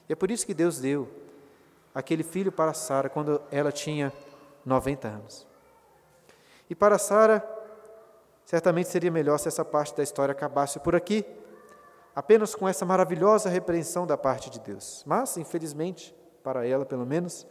E 0.08 0.12
é 0.12 0.16
por 0.16 0.30
isso 0.30 0.46
que 0.46 0.54
Deus 0.54 0.78
deu 0.78 1.08
aquele 1.94 2.22
filho 2.22 2.50
para 2.50 2.74
Sara 2.74 3.08
quando 3.08 3.40
ela 3.50 3.70
tinha 3.70 4.12
90 4.64 5.08
anos. 5.08 5.46
E 6.68 6.74
para 6.74 6.98
Sara, 6.98 7.46
certamente 8.44 8.88
seria 8.88 9.10
melhor 9.10 9.38
se 9.38 9.48
essa 9.48 9.64
parte 9.64 9.96
da 9.96 10.02
história 10.02 10.32
acabasse 10.32 10.80
por 10.80 10.96
aqui, 10.96 11.24
apenas 12.14 12.54
com 12.54 12.68
essa 12.68 12.84
maravilhosa 12.84 13.48
repreensão 13.48 14.06
da 14.06 14.16
parte 14.16 14.50
de 14.50 14.58
Deus. 14.58 15.02
Mas, 15.06 15.36
infelizmente, 15.36 16.14
para 16.42 16.66
ela 16.66 16.84
pelo 16.84 17.06
menos, 17.06 17.46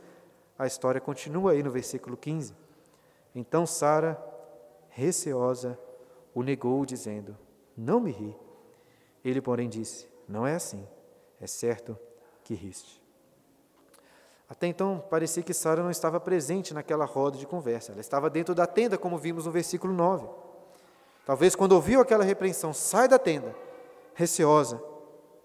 a 0.58 0.68
história 0.68 1.02
continua 1.02 1.52
aí 1.52 1.63
no 1.63 1.72
versículo 1.72 2.16
15. 2.16 2.56
Então 3.34 3.66
Sara, 3.66 4.22
receosa, 4.89 5.78
o 6.34 6.44
negou, 6.44 6.86
dizendo: 6.86 7.38
Não 7.76 8.00
me 8.00 8.12
ri. 8.12 8.36
Ele, 9.24 9.42
porém, 9.42 9.70
disse: 9.70 10.08
Não 10.28 10.46
é 10.46 10.56
assim. 10.56 10.88
É 11.39 11.48
certo 11.48 11.98
que 12.44 12.54
riste. 12.54 13.02
Até 14.48 14.68
então, 14.68 15.04
parecia 15.10 15.42
que 15.42 15.54
Sara 15.54 15.82
não 15.82 15.89
estava 15.89 16.20
presente 16.20 16.74
naquela 16.74 17.06
roda 17.06 17.38
de 17.38 17.48
conversa. 17.48 17.92
Ela 17.92 18.02
estava 18.02 18.30
dentro 18.30 18.54
da 18.54 18.68
tenda, 18.68 18.98
como 18.98 19.18
vimos 19.18 19.46
no 19.46 19.52
versículo 19.52 19.94
9. 19.94 20.28
Talvez 21.26 21.56
quando 21.56 21.72
ouviu 21.72 22.02
aquela 22.02 22.24
repreensão, 22.24 22.74
sai 22.74 23.08
da 23.08 23.18
tenda, 23.18 23.56
receosa, 24.13 24.82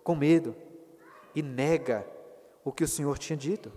com 0.02 0.14
medo, 0.14 0.54
e 1.34 1.42
nega 1.42 2.06
o 2.64 2.72
que 2.72 2.84
o 2.84 2.88
Senhor 2.88 3.16
tinha 3.16 3.36
dito. 3.36 3.72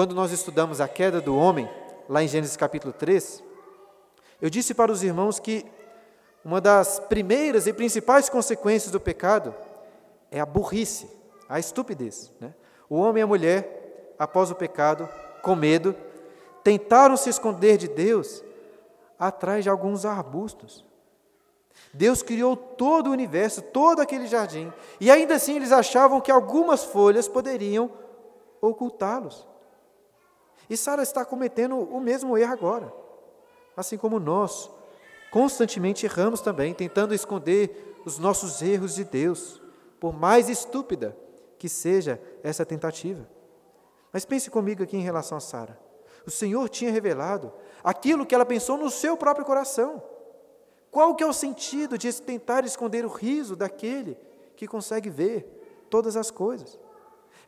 Quando 0.00 0.14
nós 0.14 0.32
estudamos 0.32 0.80
a 0.80 0.88
queda 0.88 1.20
do 1.20 1.36
homem, 1.36 1.68
lá 2.08 2.24
em 2.24 2.26
Gênesis 2.26 2.56
capítulo 2.56 2.90
3, 2.90 3.44
eu 4.40 4.48
disse 4.48 4.72
para 4.72 4.90
os 4.90 5.02
irmãos 5.02 5.38
que 5.38 5.66
uma 6.42 6.58
das 6.58 6.98
primeiras 6.98 7.66
e 7.66 7.72
principais 7.74 8.30
consequências 8.30 8.90
do 8.90 8.98
pecado 8.98 9.54
é 10.30 10.40
a 10.40 10.46
burrice, 10.46 11.06
a 11.46 11.58
estupidez. 11.58 12.32
Né? 12.40 12.54
O 12.88 12.96
homem 12.96 13.20
e 13.20 13.24
a 13.24 13.26
mulher, 13.26 14.14
após 14.18 14.50
o 14.50 14.54
pecado, 14.54 15.06
com 15.42 15.54
medo, 15.54 15.94
tentaram 16.64 17.14
se 17.14 17.28
esconder 17.28 17.76
de 17.76 17.86
Deus 17.86 18.42
atrás 19.18 19.64
de 19.64 19.68
alguns 19.68 20.06
arbustos. 20.06 20.82
Deus 21.92 22.22
criou 22.22 22.56
todo 22.56 23.08
o 23.08 23.12
universo, 23.12 23.60
todo 23.60 24.00
aquele 24.00 24.26
jardim, 24.26 24.72
e 24.98 25.10
ainda 25.10 25.34
assim 25.34 25.56
eles 25.56 25.72
achavam 25.72 26.22
que 26.22 26.32
algumas 26.32 26.84
folhas 26.84 27.28
poderiam 27.28 27.90
ocultá-los. 28.62 29.49
E 30.70 30.76
Sara 30.76 31.02
está 31.02 31.24
cometendo 31.24 31.76
o 31.76 32.00
mesmo 32.00 32.38
erro 32.38 32.52
agora 32.52 33.00
assim 33.80 33.96
como 33.96 34.18
nós 34.20 34.70
constantemente 35.30 36.06
erramos 36.06 36.40
também, 36.40 36.74
tentando 36.74 37.14
esconder 37.14 38.00
os 38.04 38.18
nossos 38.18 38.62
erros 38.62 38.94
de 38.94 39.04
Deus, 39.04 39.62
por 39.98 40.12
mais 40.12 40.48
estúpida 40.48 41.16
que 41.58 41.68
seja 41.68 42.20
essa 42.42 42.64
tentativa. 42.64 43.28
Mas 44.12 44.24
pense 44.24 44.50
comigo 44.50 44.82
aqui 44.82 44.96
em 44.96 45.02
relação 45.02 45.38
a 45.38 45.40
Sara. 45.40 45.78
O 46.26 46.30
Senhor 46.30 46.68
tinha 46.68 46.90
revelado 46.90 47.52
aquilo 47.84 48.26
que 48.26 48.34
ela 48.34 48.44
pensou 48.44 48.76
no 48.76 48.90
seu 48.90 49.16
próprio 49.16 49.44
coração. 49.44 50.02
Qual 50.90 51.14
que 51.14 51.22
é 51.22 51.26
o 51.26 51.32
sentido 51.32 51.96
de 51.96 52.12
tentar 52.20 52.64
esconder 52.64 53.04
o 53.04 53.08
riso 53.08 53.54
daquele 53.54 54.18
que 54.56 54.66
consegue 54.66 55.08
ver 55.08 55.86
todas 55.88 56.16
as 56.16 56.30
coisas? 56.30 56.78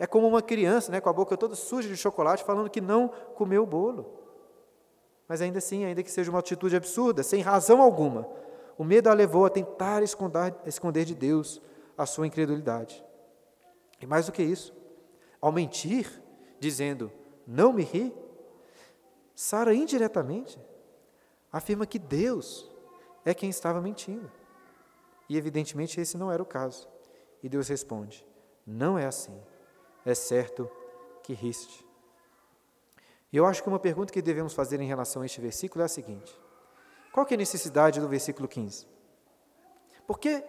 É 0.02 0.06
como 0.08 0.26
uma 0.26 0.42
criança, 0.42 0.90
né, 0.90 1.00
com 1.00 1.08
a 1.08 1.12
boca 1.12 1.36
toda 1.36 1.54
suja 1.54 1.88
de 1.88 1.96
chocolate, 1.96 2.42
falando 2.42 2.68
que 2.68 2.80
não 2.80 3.06
comeu 3.36 3.62
o 3.62 3.66
bolo. 3.66 4.18
Mas 5.28 5.40
ainda 5.40 5.58
assim, 5.58 5.84
ainda 5.84 6.02
que 6.02 6.10
seja 6.10 6.28
uma 6.28 6.40
atitude 6.40 6.74
absurda, 6.74 7.22
sem 7.22 7.40
razão 7.40 7.80
alguma, 7.80 8.28
o 8.76 8.82
medo 8.82 9.08
a 9.08 9.14
levou 9.14 9.46
a 9.46 9.48
tentar 9.48 10.02
esconder, 10.02 10.56
esconder 10.66 11.04
de 11.04 11.14
Deus 11.14 11.62
a 11.96 12.04
sua 12.04 12.26
incredulidade. 12.26 13.00
E 14.00 14.04
mais 14.04 14.26
do 14.26 14.32
que 14.32 14.42
isso, 14.42 14.74
ao 15.40 15.52
mentir, 15.52 16.20
dizendo, 16.58 17.12
não 17.46 17.72
me 17.72 17.84
ri, 17.84 18.12
Sara 19.36 19.72
indiretamente 19.72 20.58
afirma 21.52 21.86
que 21.86 22.00
Deus 22.00 22.68
é 23.24 23.32
quem 23.32 23.48
estava 23.48 23.80
mentindo. 23.80 24.28
E 25.28 25.36
evidentemente 25.36 26.00
esse 26.00 26.18
não 26.18 26.32
era 26.32 26.42
o 26.42 26.46
caso. 26.46 26.88
E 27.40 27.48
Deus 27.48 27.68
responde: 27.68 28.26
Não 28.66 28.98
é 28.98 29.06
assim. 29.06 29.40
É 30.04 30.14
certo 30.14 30.70
que 31.22 31.32
riste. 31.32 31.86
E 33.32 33.36
eu 33.36 33.46
acho 33.46 33.62
que 33.62 33.68
uma 33.68 33.78
pergunta 33.78 34.12
que 34.12 34.20
devemos 34.20 34.52
fazer 34.52 34.80
em 34.80 34.86
relação 34.86 35.22
a 35.22 35.26
este 35.26 35.40
versículo 35.40 35.82
é 35.82 35.86
a 35.86 35.88
seguinte: 35.88 36.38
qual 37.12 37.26
é 37.30 37.34
a 37.34 37.36
necessidade 37.36 38.00
do 38.00 38.08
versículo 38.08 38.48
15? 38.48 38.86
Por 40.06 40.18
que 40.18 40.44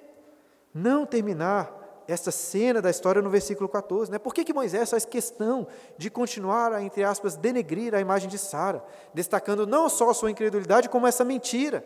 não 0.73 1.05
terminar 1.05 1.83
essa 2.07 2.31
cena 2.31 2.81
da 2.81 2.89
história 2.89 3.21
no 3.21 3.29
versículo 3.29 3.69
14. 3.69 4.11
Né? 4.11 4.19
Por 4.19 4.33
que, 4.33 4.43
que 4.43 4.53
Moisés 4.53 4.89
faz 4.89 5.05
questão 5.05 5.67
de 5.97 6.09
continuar 6.09 6.73
a, 6.73 6.81
entre 6.81 7.03
aspas, 7.03 7.35
denegrir 7.35 7.93
a 7.93 7.99
imagem 7.99 8.29
de 8.29 8.37
Sara, 8.37 8.83
destacando 9.13 9.65
não 9.65 9.87
só 9.89 10.09
a 10.09 10.13
sua 10.13 10.31
incredulidade, 10.31 10.89
como 10.89 11.07
essa 11.07 11.23
mentira, 11.23 11.85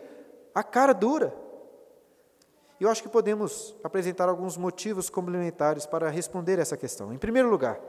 a 0.54 0.62
cara 0.62 0.92
dura? 0.92 1.34
E 2.80 2.84
eu 2.84 2.90
acho 2.90 3.02
que 3.02 3.08
podemos 3.08 3.74
apresentar 3.82 4.28
alguns 4.28 4.56
motivos 4.56 5.10
complementares 5.10 5.84
para 5.84 6.08
responder 6.08 6.58
essa 6.58 6.76
questão. 6.76 7.12
Em 7.12 7.18
primeiro 7.18 7.50
lugar, 7.50 7.80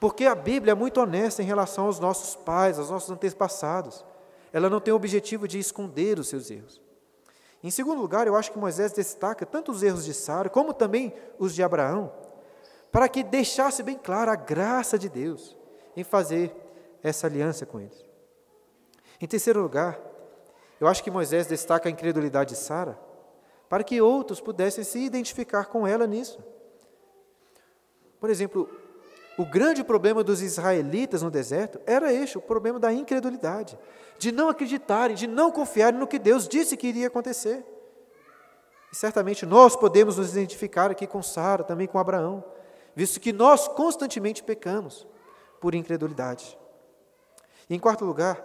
porque 0.00 0.24
a 0.24 0.34
Bíblia 0.34 0.72
é 0.72 0.74
muito 0.74 0.98
honesta 0.98 1.42
em 1.42 1.46
relação 1.46 1.84
aos 1.84 2.00
nossos 2.00 2.34
pais, 2.34 2.78
aos 2.78 2.88
nossos 2.88 3.10
antepassados. 3.10 4.02
Ela 4.50 4.70
não 4.70 4.80
tem 4.80 4.92
o 4.92 4.96
objetivo 4.96 5.46
de 5.46 5.58
esconder 5.58 6.18
os 6.18 6.28
seus 6.28 6.50
erros. 6.50 6.80
Em 7.62 7.70
segundo 7.70 8.00
lugar, 8.00 8.26
eu 8.26 8.34
acho 8.34 8.50
que 8.50 8.58
Moisés 8.58 8.92
destaca 8.92 9.44
tanto 9.44 9.70
os 9.70 9.82
erros 9.82 10.06
de 10.06 10.14
Sara, 10.14 10.48
como 10.48 10.72
também 10.72 11.12
os 11.38 11.54
de 11.54 11.62
Abraão, 11.62 12.10
para 12.90 13.06
que 13.06 13.22
deixasse 13.22 13.82
bem 13.82 13.98
clara 13.98 14.32
a 14.32 14.36
graça 14.36 14.98
de 14.98 15.10
Deus 15.10 15.54
em 15.94 16.02
fazer 16.02 16.56
essa 17.02 17.26
aliança 17.26 17.66
com 17.66 17.78
eles. 17.78 18.04
Em 19.20 19.26
terceiro 19.26 19.60
lugar, 19.60 20.00
eu 20.80 20.88
acho 20.88 21.04
que 21.04 21.10
Moisés 21.10 21.46
destaca 21.46 21.90
a 21.90 21.92
incredulidade 21.92 22.54
de 22.54 22.56
Sara, 22.56 22.98
para 23.70 23.84
que 23.84 24.02
outros 24.02 24.40
pudessem 24.40 24.82
se 24.82 24.98
identificar 24.98 25.66
com 25.66 25.86
ela 25.86 26.04
nisso. 26.04 26.42
Por 28.18 28.28
exemplo, 28.28 28.68
o 29.38 29.46
grande 29.46 29.84
problema 29.84 30.24
dos 30.24 30.42
israelitas 30.42 31.22
no 31.22 31.30
deserto 31.30 31.80
era 31.86 32.12
este, 32.12 32.36
o 32.36 32.42
problema 32.42 32.80
da 32.80 32.92
incredulidade, 32.92 33.78
de 34.18 34.32
não 34.32 34.48
acreditarem, 34.48 35.14
de 35.14 35.28
não 35.28 35.52
confiarem 35.52 36.00
no 36.00 36.08
que 36.08 36.18
Deus 36.18 36.48
disse 36.48 36.76
que 36.76 36.88
iria 36.88 37.06
acontecer. 37.06 37.64
E 38.92 38.96
certamente 38.96 39.46
nós 39.46 39.76
podemos 39.76 40.18
nos 40.18 40.32
identificar 40.32 40.90
aqui 40.90 41.06
com 41.06 41.22
Sara, 41.22 41.62
também 41.62 41.86
com 41.86 41.96
Abraão, 41.96 42.44
visto 42.92 43.20
que 43.20 43.32
nós 43.32 43.68
constantemente 43.68 44.42
pecamos 44.42 45.06
por 45.60 45.76
incredulidade. 45.76 46.58
E 47.68 47.74
em 47.76 47.78
quarto 47.78 48.04
lugar, 48.04 48.44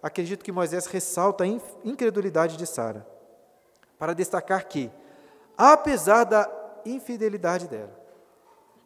acredito 0.00 0.44
que 0.44 0.52
Moisés 0.52 0.86
ressalta 0.86 1.42
a 1.42 1.46
incredulidade 1.84 2.56
de 2.56 2.66
Sara, 2.68 3.04
para 4.00 4.14
destacar 4.14 4.66
que, 4.66 4.90
apesar 5.58 6.24
da 6.24 6.50
infidelidade 6.86 7.68
dela, 7.68 7.94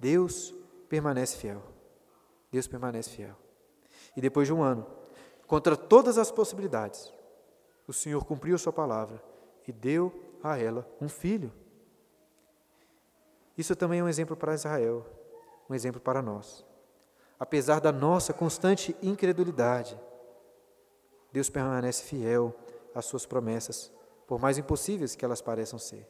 Deus 0.00 0.52
permanece 0.88 1.36
fiel. 1.36 1.62
Deus 2.50 2.66
permanece 2.66 3.10
fiel. 3.10 3.36
E 4.16 4.20
depois 4.20 4.48
de 4.48 4.52
um 4.52 4.60
ano, 4.60 4.84
contra 5.46 5.76
todas 5.76 6.18
as 6.18 6.32
possibilidades, 6.32 7.14
o 7.86 7.92
Senhor 7.92 8.24
cumpriu 8.24 8.58
Sua 8.58 8.72
palavra 8.72 9.22
e 9.68 9.70
deu 9.70 10.12
a 10.42 10.58
ela 10.58 10.84
um 11.00 11.08
filho. 11.08 11.52
Isso 13.56 13.76
também 13.76 14.00
é 14.00 14.02
um 14.02 14.08
exemplo 14.08 14.36
para 14.36 14.52
Israel, 14.54 15.06
um 15.70 15.74
exemplo 15.76 16.00
para 16.00 16.20
nós. 16.20 16.66
Apesar 17.38 17.80
da 17.80 17.92
nossa 17.92 18.32
constante 18.32 18.96
incredulidade, 19.00 19.96
Deus 21.30 21.48
permanece 21.48 22.02
fiel 22.02 22.52
às 22.92 23.04
Suas 23.04 23.24
promessas, 23.24 23.93
por 24.26 24.40
mais 24.40 24.58
impossíveis 24.58 25.14
que 25.14 25.24
elas 25.24 25.40
pareçam 25.40 25.78
ser. 25.78 26.08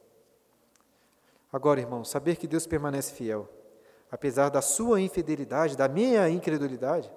Agora, 1.53 1.81
irmão, 1.81 2.05
saber 2.05 2.37
que 2.37 2.46
Deus 2.46 2.66
permanece 2.66 3.12
fiel 3.12 3.48
apesar 4.14 4.48
da 4.48 4.62
sua 4.62 5.00
infidelidade, 5.00 5.77
da 5.77 5.88
minha 5.88 6.29
incredulidade, 6.29 7.12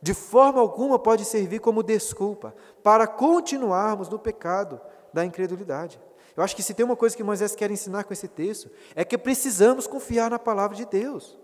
de 0.00 0.14
forma 0.14 0.58
alguma 0.58 0.98
pode 0.98 1.22
servir 1.26 1.60
como 1.60 1.82
desculpa 1.82 2.54
para 2.82 3.06
continuarmos 3.06 4.08
no 4.08 4.18
pecado 4.18 4.80
da 5.12 5.26
incredulidade. 5.26 6.00
Eu 6.34 6.42
acho 6.42 6.56
que 6.56 6.62
se 6.62 6.72
tem 6.72 6.86
uma 6.86 6.96
coisa 6.96 7.14
que 7.14 7.22
Moisés 7.22 7.54
quer 7.54 7.70
ensinar 7.70 8.04
com 8.04 8.14
esse 8.14 8.26
texto, 8.26 8.70
é 8.94 9.04
que 9.04 9.18
precisamos 9.18 9.86
confiar 9.86 10.30
na 10.30 10.38
palavra 10.38 10.74
de 10.74 10.86
Deus. 10.86 11.38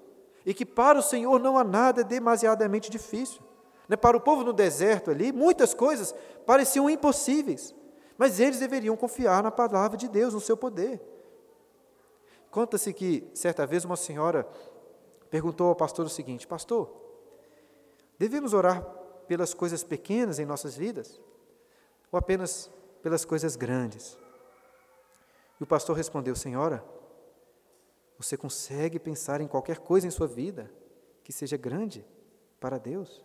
E 0.46 0.54
que 0.54 0.64
para 0.64 0.98
o 0.98 1.02
Senhor 1.02 1.38
não 1.38 1.58
há 1.58 1.64
nada 1.64 2.02
demasiadamente 2.02 2.90
difícil. 2.90 3.42
Né, 3.86 3.96
para 3.96 4.16
o 4.16 4.20
povo 4.20 4.42
no 4.42 4.54
deserto 4.54 5.10
ali, 5.10 5.32
muitas 5.32 5.74
coisas 5.74 6.14
pareciam 6.46 6.88
impossíveis, 6.88 7.74
mas 8.16 8.40
eles 8.40 8.58
deveriam 8.58 8.96
confiar 8.96 9.42
na 9.42 9.50
palavra 9.50 9.96
de 9.96 10.08
Deus, 10.08 10.34
no 10.34 10.40
seu 10.40 10.56
poder. 10.56 11.00
Conta-se 12.50 12.92
que, 12.92 13.28
certa 13.34 13.66
vez, 13.66 13.84
uma 13.84 13.96
senhora 13.96 14.48
perguntou 15.28 15.68
ao 15.68 15.74
pastor 15.74 16.06
o 16.06 16.10
seguinte: 16.10 16.46
Pastor, 16.46 16.88
devemos 18.18 18.52
orar 18.54 18.84
pelas 19.26 19.52
coisas 19.52 19.82
pequenas 19.82 20.38
em 20.38 20.44
nossas 20.44 20.76
vidas 20.76 21.20
ou 22.12 22.18
apenas 22.18 22.70
pelas 23.02 23.24
coisas 23.24 23.56
grandes? 23.56 24.16
E 25.58 25.64
o 25.64 25.66
pastor 25.66 25.96
respondeu: 25.96 26.36
Senhora, 26.36 26.84
você 28.16 28.36
consegue 28.36 28.98
pensar 28.98 29.40
em 29.40 29.48
qualquer 29.48 29.78
coisa 29.78 30.06
em 30.06 30.10
sua 30.10 30.28
vida 30.28 30.70
que 31.24 31.32
seja 31.32 31.56
grande 31.56 32.06
para 32.60 32.78
Deus? 32.78 33.24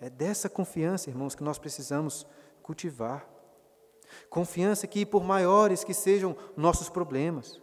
É 0.00 0.08
dessa 0.08 0.48
confiança, 0.48 1.10
irmãos, 1.10 1.34
que 1.34 1.42
nós 1.42 1.58
precisamos 1.58 2.26
cultivar. 2.62 3.28
Confiança 4.28 4.86
que, 4.86 5.06
por 5.06 5.22
maiores 5.22 5.84
que 5.84 5.94
sejam 5.94 6.36
nossos 6.56 6.88
problemas, 6.88 7.60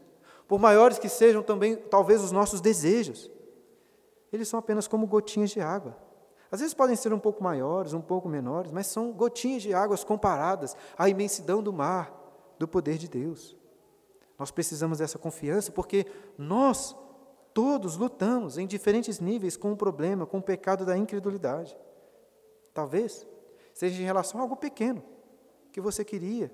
por 0.48 0.60
maiores 0.60 0.98
que 0.98 1.10
sejam 1.10 1.44
também, 1.44 1.76
talvez, 1.76 2.24
os 2.24 2.32
nossos 2.32 2.62
desejos, 2.62 3.30
eles 4.32 4.48
são 4.48 4.60
apenas 4.60 4.88
como 4.88 5.08
gotinhas 5.08 5.50
de 5.52 5.60
água. 5.60 5.98
Às 6.50 6.62
vezes 6.62 6.74
podem 6.74 6.96
ser 6.96 7.12
um 7.14 7.20
pouco 7.20 7.44
maiores, 7.44 7.94
um 7.94 8.02
pouco 8.02 8.30
menores, 8.30 8.72
mas 8.72 8.88
são 8.88 9.12
gotinhas 9.12 9.62
de 9.62 9.74
águas 9.74 10.04
comparadas 10.04 10.76
à 10.98 11.10
imensidão 11.10 11.62
do 11.62 11.74
mar, 11.74 12.14
do 12.58 12.68
poder 12.68 12.98
de 12.98 13.08
Deus. 13.08 13.56
Nós 14.40 14.52
precisamos 14.52 15.00
dessa 15.00 15.18
confiança 15.18 15.72
porque 15.72 16.06
nós 16.38 16.96
todos 17.54 17.98
lutamos 17.98 18.58
em 18.58 18.68
diferentes 18.68 19.20
níveis 19.20 19.58
com 19.58 19.72
o 19.72 19.78
problema, 19.78 20.26
com 20.26 20.38
o 20.38 20.44
pecado 20.44 20.86
da 20.86 20.98
incredulidade. 20.98 21.76
Talvez 22.74 23.28
seja 23.78 24.02
em 24.02 24.06
relação 24.06 24.40
a 24.40 24.44
algo 24.44 24.56
pequeno 24.56 25.04
que 25.72 25.82
você 25.82 26.04
queria. 26.04 26.52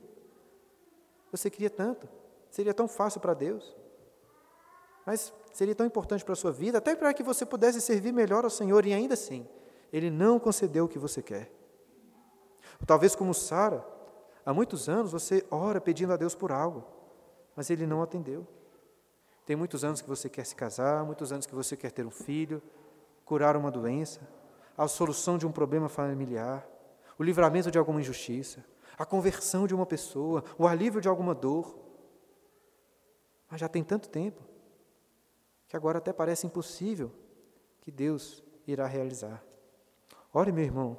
Você 1.32 1.50
queria 1.50 1.70
tanto, 1.70 2.08
seria 2.50 2.74
tão 2.74 2.88
fácil 2.88 3.20
para 3.20 3.34
Deus 3.34 3.76
mas 5.06 5.34
seria 5.52 5.76
tão 5.76 5.86
importante 5.86 6.24
para 6.24 6.34
a 6.34 6.36
sua 6.36 6.52
vida, 6.52 6.78
até 6.78 6.96
para 6.96 7.14
que 7.14 7.24
você 7.24 7.46
pudesse 7.46 7.82
servir 7.82 8.12
melhor 8.12 8.44
ao 8.44 8.50
Senhor, 8.50 8.86
e 8.86 8.94
ainda 8.94 9.14
assim, 9.14 9.48
Ele 9.92 10.10
não 10.10 10.40
concedeu 10.40 10.86
o 10.86 10.88
que 10.88 10.98
você 10.98 11.22
quer. 11.22 11.52
Talvez 12.86 13.16
como 13.16 13.34
Sara, 13.34 13.86
há 14.46 14.54
muitos 14.54 14.90
anos 14.90 15.12
você 15.12 15.46
ora 15.52 15.80
pedindo 15.82 16.14
a 16.14 16.18
Deus 16.18 16.34
por 16.34 16.52
algo, 16.52 16.84
mas 17.56 17.70
Ele 17.70 17.86
não 17.86 18.02
atendeu. 18.02 18.48
Tem 19.46 19.56
muitos 19.56 19.84
anos 19.84 20.02
que 20.02 20.08
você 20.08 20.30
quer 20.30 20.46
se 20.46 20.56
casar, 20.56 21.04
muitos 21.04 21.32
anos 21.32 21.46
que 21.46 21.54
você 21.54 21.76
quer 21.76 21.92
ter 21.92 22.06
um 22.06 22.12
filho, 22.12 22.62
curar 23.26 23.58
uma 23.58 23.70
doença, 23.70 24.22
a 24.78 24.88
solução 24.88 25.38
de 25.38 25.46
um 25.46 25.52
problema 25.52 25.90
familiar, 25.90 26.66
o 27.18 27.24
livramento 27.24 27.72
de 27.72 27.78
alguma 27.78 28.02
injustiça, 28.02 28.66
a 28.98 29.06
conversão 29.06 29.66
de 29.68 29.74
uma 29.74 29.86
pessoa, 29.86 30.44
o 30.58 30.68
alívio 30.68 31.02
de 31.02 31.08
alguma 31.08 31.34
dor. 31.34 31.78
Mas 33.50 33.60
já 33.60 33.68
tem 33.68 33.84
tanto 33.84 34.10
tempo 34.10 34.42
que 35.68 35.76
agora 35.76 35.98
até 35.98 36.14
parece 36.14 36.46
impossível 36.46 37.12
que 37.82 37.92
Deus 37.92 38.44
irá 38.68 38.86
realizar. 38.88 39.44
Ore, 40.34 40.52
meu 40.52 40.64
irmão, 40.64 40.98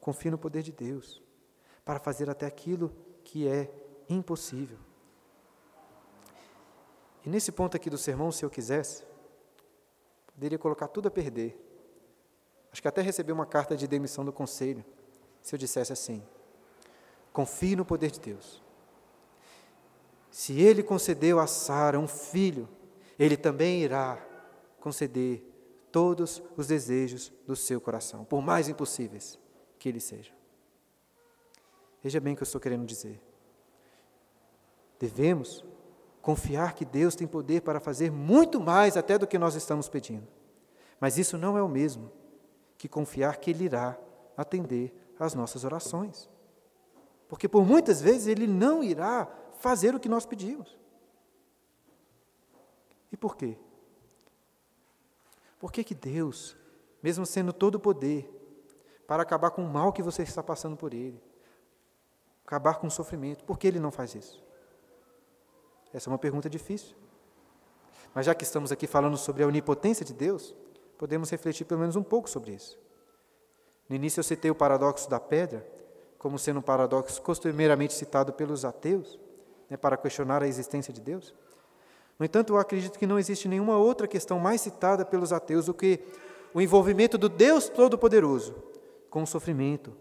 confie 0.00 0.30
no 0.30 0.38
poder 0.38 0.62
de 0.62 0.72
Deus 0.72 1.22
para 1.84 1.98
fazer 1.98 2.28
até 2.28 2.46
aquilo 2.46 2.94
que 3.22 3.46
é 3.48 3.70
impossível. 4.08 4.78
E 7.24 7.28
nesse 7.28 7.50
ponto 7.50 7.76
aqui 7.76 7.88
do 7.88 7.96
sermão, 7.96 8.30
se 8.30 8.44
eu 8.44 8.50
quisesse, 8.50 9.04
poderia 10.34 10.58
colocar 10.58 10.88
tudo 10.88 11.08
a 11.08 11.10
perder. 11.10 11.58
Acho 12.70 12.82
que 12.82 12.88
até 12.88 13.00
receber 13.00 13.32
uma 13.32 13.46
carta 13.46 13.76
de 13.76 13.86
demissão 13.86 14.24
do 14.24 14.32
conselho, 14.32 14.84
se 15.44 15.54
eu 15.54 15.58
dissesse 15.58 15.92
assim: 15.92 16.20
confie 17.32 17.76
no 17.76 17.84
poder 17.84 18.10
de 18.10 18.18
Deus. 18.18 18.60
Se 20.30 20.60
ele 20.60 20.82
concedeu 20.82 21.38
a 21.38 21.46
Sara 21.46 22.00
um 22.00 22.08
filho, 22.08 22.68
ele 23.16 23.36
também 23.36 23.82
irá 23.82 24.18
conceder 24.80 25.44
todos 25.92 26.42
os 26.56 26.66
desejos 26.66 27.32
do 27.46 27.54
seu 27.54 27.80
coração, 27.80 28.24
por 28.24 28.42
mais 28.42 28.68
impossíveis 28.68 29.38
que 29.78 29.88
eles 29.88 30.02
sejam. 30.02 30.34
Veja 32.02 32.18
bem 32.18 32.32
o 32.32 32.36
que 32.36 32.42
eu 32.42 32.46
estou 32.46 32.60
querendo 32.60 32.84
dizer. 32.84 33.20
Devemos 34.98 35.64
confiar 36.20 36.74
que 36.74 36.84
Deus 36.84 37.14
tem 37.14 37.26
poder 37.26 37.60
para 37.60 37.78
fazer 37.78 38.10
muito 38.10 38.60
mais 38.60 38.96
até 38.96 39.18
do 39.18 39.26
que 39.26 39.38
nós 39.38 39.54
estamos 39.54 39.88
pedindo. 39.88 40.26
Mas 40.98 41.18
isso 41.18 41.38
não 41.38 41.56
é 41.56 41.62
o 41.62 41.68
mesmo 41.68 42.10
que 42.76 42.88
confiar 42.88 43.36
que 43.36 43.50
Ele 43.50 43.64
irá 43.64 43.96
atender 44.36 45.03
às 45.18 45.34
nossas 45.34 45.64
orações. 45.64 46.28
Porque 47.28 47.48
por 47.48 47.64
muitas 47.64 48.00
vezes 48.00 48.26
Ele 48.26 48.46
não 48.46 48.82
irá 48.82 49.26
fazer 49.58 49.94
o 49.94 50.00
que 50.00 50.08
nós 50.08 50.26
pedimos. 50.26 50.76
E 53.10 53.16
por 53.16 53.36
quê? 53.36 53.56
Por 55.58 55.72
que, 55.72 55.82
que 55.82 55.94
Deus, 55.94 56.56
mesmo 57.02 57.24
sendo 57.24 57.52
todo 57.52 57.80
poder, 57.80 58.30
para 59.06 59.22
acabar 59.22 59.50
com 59.50 59.64
o 59.64 59.68
mal 59.68 59.92
que 59.92 60.02
você 60.02 60.22
está 60.22 60.42
passando 60.42 60.76
por 60.76 60.92
ele, 60.92 61.22
acabar 62.44 62.74
com 62.74 62.86
o 62.86 62.90
sofrimento, 62.90 63.44
por 63.44 63.58
que 63.58 63.66
ele 63.66 63.80
não 63.80 63.90
faz 63.90 64.14
isso? 64.14 64.42
Essa 65.92 66.08
é 66.08 66.12
uma 66.12 66.18
pergunta 66.18 66.50
difícil. 66.50 66.96
Mas 68.14 68.26
já 68.26 68.34
que 68.34 68.44
estamos 68.44 68.72
aqui 68.72 68.86
falando 68.86 69.16
sobre 69.16 69.42
a 69.42 69.46
onipotência 69.46 70.04
de 70.04 70.12
Deus, 70.12 70.54
podemos 70.98 71.30
refletir 71.30 71.64
pelo 71.64 71.80
menos 71.80 71.96
um 71.96 72.02
pouco 72.02 72.28
sobre 72.28 72.52
isso. 72.52 72.78
No 73.88 73.96
início 73.96 74.20
eu 74.20 74.24
citei 74.24 74.50
o 74.50 74.54
paradoxo 74.54 75.08
da 75.08 75.20
pedra, 75.20 75.66
como 76.18 76.38
sendo 76.38 76.60
um 76.60 76.62
paradoxo 76.62 77.20
costumeiramente 77.20 77.92
citado 77.92 78.32
pelos 78.32 78.64
ateus, 78.64 79.18
né, 79.68 79.76
para 79.76 79.96
questionar 79.96 80.42
a 80.42 80.48
existência 80.48 80.92
de 80.92 81.00
Deus. 81.00 81.34
No 82.18 82.24
entanto, 82.24 82.52
eu 82.52 82.58
acredito 82.58 82.98
que 82.98 83.06
não 83.06 83.18
existe 83.18 83.48
nenhuma 83.48 83.76
outra 83.76 84.06
questão 84.06 84.38
mais 84.38 84.60
citada 84.60 85.04
pelos 85.04 85.32
ateus 85.32 85.66
do 85.66 85.74
que 85.74 86.00
o 86.54 86.60
envolvimento 86.60 87.18
do 87.18 87.28
Deus 87.28 87.68
Todo-Poderoso 87.68 88.54
com 89.10 89.22
o 89.22 89.26
sofrimento, 89.26 89.94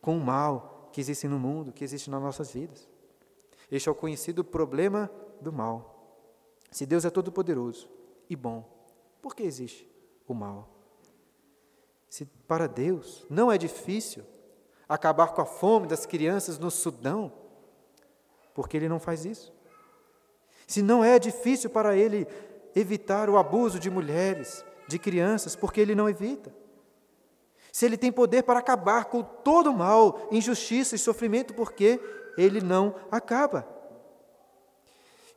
com 0.00 0.16
o 0.16 0.20
mal 0.20 0.88
que 0.92 1.00
existe 1.00 1.28
no 1.28 1.38
mundo, 1.38 1.72
que 1.72 1.84
existe 1.84 2.10
nas 2.10 2.20
nossas 2.20 2.50
vidas. 2.52 2.88
Este 3.70 3.88
é 3.88 3.92
o 3.92 3.94
conhecido 3.94 4.42
problema 4.42 5.10
do 5.40 5.52
mal. 5.52 6.18
Se 6.70 6.84
Deus 6.84 7.04
é 7.04 7.10
todo-poderoso 7.10 7.88
e 8.28 8.36
bom, 8.36 8.68
por 9.22 9.34
que 9.34 9.42
existe 9.42 9.88
o 10.26 10.34
mal? 10.34 10.68
Se 12.10 12.26
para 12.26 12.66
Deus 12.66 13.24
não 13.30 13.52
é 13.52 13.56
difícil 13.56 14.24
acabar 14.88 15.28
com 15.28 15.40
a 15.40 15.46
fome 15.46 15.86
das 15.86 16.04
crianças 16.04 16.58
no 16.58 16.68
Sudão, 16.68 17.32
por 18.52 18.68
que 18.68 18.76
Ele 18.76 18.88
não 18.88 18.98
faz 18.98 19.24
isso? 19.24 19.52
Se 20.66 20.82
não 20.82 21.04
é 21.04 21.20
difícil 21.20 21.70
para 21.70 21.96
Ele 21.96 22.26
evitar 22.74 23.30
o 23.30 23.38
abuso 23.38 23.78
de 23.78 23.88
mulheres, 23.88 24.64
de 24.88 24.98
crianças, 24.98 25.54
por 25.54 25.72
que 25.72 25.80
Ele 25.80 25.94
não 25.94 26.08
evita? 26.08 26.52
Se 27.70 27.86
Ele 27.86 27.96
tem 27.96 28.10
poder 28.10 28.42
para 28.42 28.58
acabar 28.58 29.04
com 29.04 29.22
todo 29.22 29.70
o 29.70 29.76
mal, 29.76 30.26
injustiça 30.32 30.96
e 30.96 30.98
sofrimento, 30.98 31.54
por 31.54 31.72
que 31.72 32.00
Ele 32.36 32.60
não 32.60 32.96
acaba? 33.08 33.66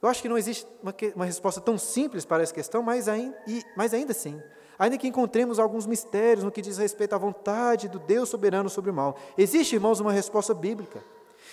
Eu 0.01 0.09
acho 0.09 0.23
que 0.23 0.27
não 0.27 0.39
existe 0.39 0.67
uma, 0.81 0.93
uma 1.15 1.25
resposta 1.25 1.61
tão 1.61 1.77
simples 1.77 2.25
para 2.25 2.41
essa 2.41 2.53
questão, 2.53 2.81
mas 2.81 3.07
ainda, 3.07 3.37
mas 3.77 3.93
ainda 3.93 4.11
assim, 4.11 4.41
ainda 4.77 4.97
que 4.97 5.07
encontremos 5.07 5.59
alguns 5.59 5.85
mistérios 5.85 6.43
no 6.43 6.51
que 6.51 6.61
diz 6.61 6.77
respeito 6.77 7.13
à 7.13 7.17
vontade 7.17 7.87
do 7.87 7.99
Deus 7.99 8.29
soberano 8.29 8.69
sobre 8.69 8.91
o 8.91 8.93
mal, 8.93 9.15
existe, 9.37 9.75
irmãos, 9.75 9.99
uma 9.99 10.11
resposta 10.11 10.53
bíblica. 10.53 11.03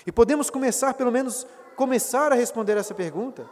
E 0.06 0.12
podemos 0.12 0.48
começar, 0.48 0.94
pelo 0.94 1.12
menos, 1.12 1.46
começar 1.76 2.32
a 2.32 2.34
responder 2.34 2.76
essa 2.76 2.94
pergunta, 2.94 3.48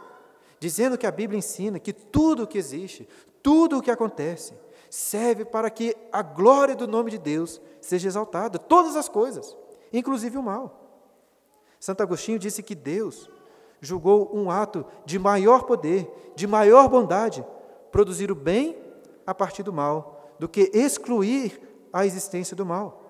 dizendo 0.59 0.97
que 0.97 1.07
a 1.07 1.11
Bíblia 1.11 1.37
ensina 1.37 1.79
que 1.79 1.93
tudo 1.93 2.43
o 2.43 2.47
que 2.47 2.57
existe, 2.57 3.07
tudo 3.41 3.77
o 3.77 3.81
que 3.81 3.91
acontece, 3.91 4.53
serve 4.89 5.45
para 5.45 5.69
que 5.69 5.95
a 6.11 6.21
glória 6.21 6.75
do 6.75 6.87
nome 6.87 7.11
de 7.11 7.17
Deus 7.17 7.61
seja 7.79 8.07
exaltada, 8.07 8.57
todas 8.57 8.95
as 8.95 9.07
coisas, 9.07 9.55
inclusive 9.93 10.37
o 10.37 10.43
mal. 10.43 10.79
Santo 11.79 12.01
Agostinho 12.01 12.39
disse 12.39 12.61
que 12.63 12.75
Deus 12.75 13.29
julgou 13.79 14.35
um 14.35 14.51
ato 14.51 14.85
de 15.05 15.17
maior 15.17 15.63
poder, 15.63 16.09
de 16.35 16.45
maior 16.45 16.87
bondade, 16.89 17.45
produzir 17.91 18.31
o 18.31 18.35
bem 18.35 18.75
a 19.29 19.33
partir 19.35 19.61
do 19.61 19.71
mal, 19.71 20.33
do 20.39 20.49
que 20.49 20.71
excluir 20.73 21.61
a 21.93 22.03
existência 22.03 22.57
do 22.57 22.65
mal. 22.65 23.03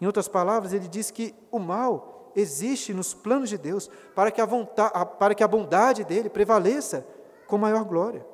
Em 0.00 0.06
outras 0.06 0.26
palavras, 0.26 0.72
ele 0.72 0.88
diz 0.88 1.10
que 1.10 1.34
o 1.50 1.58
mal 1.58 2.32
existe 2.34 2.94
nos 2.94 3.12
planos 3.12 3.50
de 3.50 3.58
Deus 3.58 3.90
para 4.14 4.30
que 4.30 4.40
a, 4.40 4.46
vontade, 4.46 4.92
para 5.18 5.34
que 5.34 5.44
a 5.44 5.48
bondade 5.48 6.02
dele 6.02 6.30
prevaleça 6.30 7.06
com 7.46 7.58
maior 7.58 7.84
glória. 7.84 8.24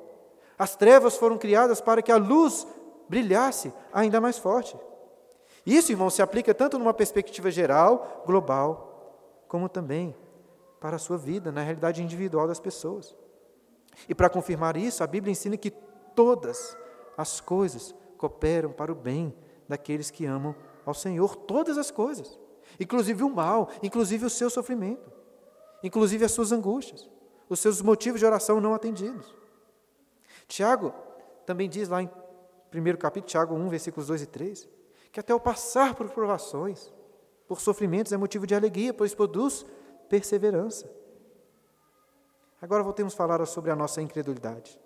As 0.57 0.77
trevas 0.77 1.17
foram 1.17 1.37
criadas 1.37 1.81
para 1.81 2.01
que 2.01 2.13
a 2.13 2.15
luz 2.15 2.65
brilhasse 3.09 3.73
ainda 3.91 4.21
mais 4.21 4.37
forte. 4.37 4.77
Isso, 5.65 5.91
irmão, 5.91 6.09
se 6.09 6.21
aplica 6.21 6.53
tanto 6.53 6.79
numa 6.79 6.93
perspectiva 6.93 7.51
geral, 7.51 8.23
global, 8.25 9.17
como 9.49 9.67
também 9.67 10.15
para 10.79 10.95
a 10.95 10.99
sua 10.99 11.17
vida, 11.17 11.51
na 11.51 11.61
realidade 11.61 12.01
individual 12.01 12.47
das 12.47 12.61
pessoas. 12.61 13.13
E 14.07 14.15
para 14.15 14.29
confirmar 14.29 14.77
isso, 14.77 15.03
a 15.03 15.07
Bíblia 15.07 15.33
ensina 15.33 15.57
que 15.57 15.71
todas 16.15 16.77
as 17.17 17.41
coisas 17.41 17.95
cooperam 18.17 18.71
para 18.71 18.91
o 18.91 18.95
bem 18.95 19.33
daqueles 19.67 20.11
que 20.11 20.25
amam 20.25 20.55
ao 20.85 20.93
Senhor, 20.93 21.35
todas 21.35 21.77
as 21.77 21.91
coisas, 21.91 22.39
inclusive 22.79 23.23
o 23.23 23.29
mal, 23.29 23.69
inclusive 23.81 24.25
o 24.25 24.29
seu 24.29 24.49
sofrimento, 24.49 25.11
inclusive 25.83 26.23
as 26.23 26.31
suas 26.31 26.51
angústias, 26.51 27.09
os 27.49 27.59
seus 27.59 27.81
motivos 27.81 28.19
de 28.19 28.25
oração 28.25 28.61
não 28.61 28.73
atendidos. 28.73 29.35
Tiago 30.47 30.93
também 31.45 31.67
diz 31.67 31.89
lá 31.89 32.01
em 32.01 32.09
1 32.73 32.97
capítulo, 32.97 33.29
Tiago 33.29 33.55
1, 33.55 33.69
versículos 33.69 34.07
2 34.07 34.21
e 34.21 34.25
3, 34.25 34.69
que 35.11 35.19
até 35.19 35.33
o 35.33 35.39
passar 35.39 35.95
por 35.95 36.09
provações, 36.09 36.93
por 37.47 37.59
sofrimentos, 37.59 38.11
é 38.11 38.17
motivo 38.17 38.45
de 38.45 38.53
alegria, 38.53 38.93
pois 38.93 39.15
produz 39.15 39.65
perseverança. 40.09 40.89
Agora 42.61 42.83
voltemos 42.83 43.13
a 43.13 43.17
falar 43.17 43.45
sobre 43.45 43.71
a 43.71 43.75
nossa 43.75 44.01
incredulidade. 44.01 44.79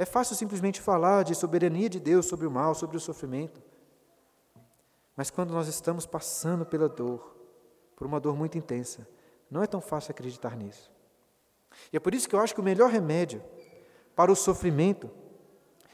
É 0.00 0.06
fácil 0.06 0.34
simplesmente 0.34 0.80
falar 0.80 1.24
de 1.24 1.34
soberania 1.34 1.86
de 1.86 2.00
Deus 2.00 2.24
sobre 2.24 2.46
o 2.46 2.50
mal, 2.50 2.74
sobre 2.74 2.96
o 2.96 3.00
sofrimento. 3.00 3.60
Mas 5.14 5.30
quando 5.30 5.52
nós 5.52 5.68
estamos 5.68 6.06
passando 6.06 6.64
pela 6.64 6.88
dor, 6.88 7.36
por 7.94 8.06
uma 8.06 8.18
dor 8.18 8.34
muito 8.34 8.56
intensa, 8.56 9.06
não 9.50 9.62
é 9.62 9.66
tão 9.66 9.78
fácil 9.78 10.12
acreditar 10.12 10.56
nisso. 10.56 10.90
E 11.92 11.98
é 11.98 12.00
por 12.00 12.14
isso 12.14 12.26
que 12.26 12.34
eu 12.34 12.40
acho 12.40 12.54
que 12.54 12.62
o 12.62 12.64
melhor 12.64 12.88
remédio 12.88 13.42
para 14.16 14.32
o 14.32 14.34
sofrimento 14.34 15.10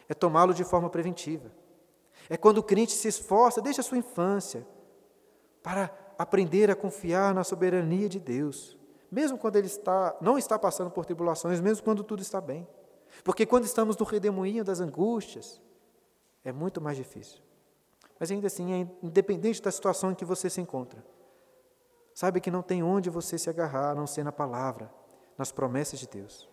é 0.08 0.14
tomá-lo 0.14 0.54
de 0.54 0.62
forma 0.62 0.88
preventiva. 0.88 1.50
É 2.30 2.36
quando 2.36 2.58
o 2.58 2.62
crente 2.62 2.92
se 2.92 3.08
esforça 3.08 3.60
desde 3.60 3.80
a 3.80 3.84
sua 3.84 3.98
infância 3.98 4.64
para 5.64 5.90
aprender 6.16 6.70
a 6.70 6.76
confiar 6.76 7.34
na 7.34 7.42
soberania 7.42 8.08
de 8.08 8.20
Deus, 8.20 8.78
mesmo 9.10 9.36
quando 9.36 9.56
ele 9.56 9.66
está, 9.66 10.16
não 10.20 10.38
está 10.38 10.56
passando 10.56 10.92
por 10.92 11.04
tribulações, 11.04 11.60
mesmo 11.60 11.82
quando 11.82 12.04
tudo 12.04 12.22
está 12.22 12.40
bem. 12.40 12.68
Porque 13.24 13.46
quando 13.46 13.64
estamos 13.64 13.96
no 13.96 14.04
redemoinho 14.04 14.64
das 14.64 14.80
angústias, 14.80 15.60
é 16.44 16.52
muito 16.52 16.80
mais 16.80 16.96
difícil. 16.96 17.40
Mas 18.18 18.30
ainda 18.30 18.46
assim, 18.46 18.72
é 18.72 18.88
independente 19.02 19.60
da 19.60 19.70
situação 19.70 20.12
em 20.12 20.14
que 20.14 20.24
você 20.24 20.48
se 20.48 20.60
encontra, 20.60 21.04
sabe 22.14 22.40
que 22.40 22.50
não 22.50 22.62
tem 22.62 22.82
onde 22.82 23.10
você 23.10 23.38
se 23.38 23.50
agarrar, 23.50 23.90
a 23.90 23.94
não 23.94 24.06
ser 24.06 24.24
na 24.24 24.32
palavra, 24.32 24.90
nas 25.36 25.52
promessas 25.52 25.98
de 25.98 26.08
Deus. 26.08 26.48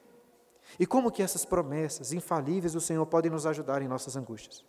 E 0.79 0.85
como 0.85 1.11
que 1.11 1.21
essas 1.21 1.45
promessas 1.45 2.11
infalíveis 2.11 2.73
do 2.73 2.81
Senhor 2.81 3.05
podem 3.05 3.31
nos 3.31 3.45
ajudar 3.45 3.81
em 3.81 3.87
nossas 3.87 4.15
angústias? 4.15 4.65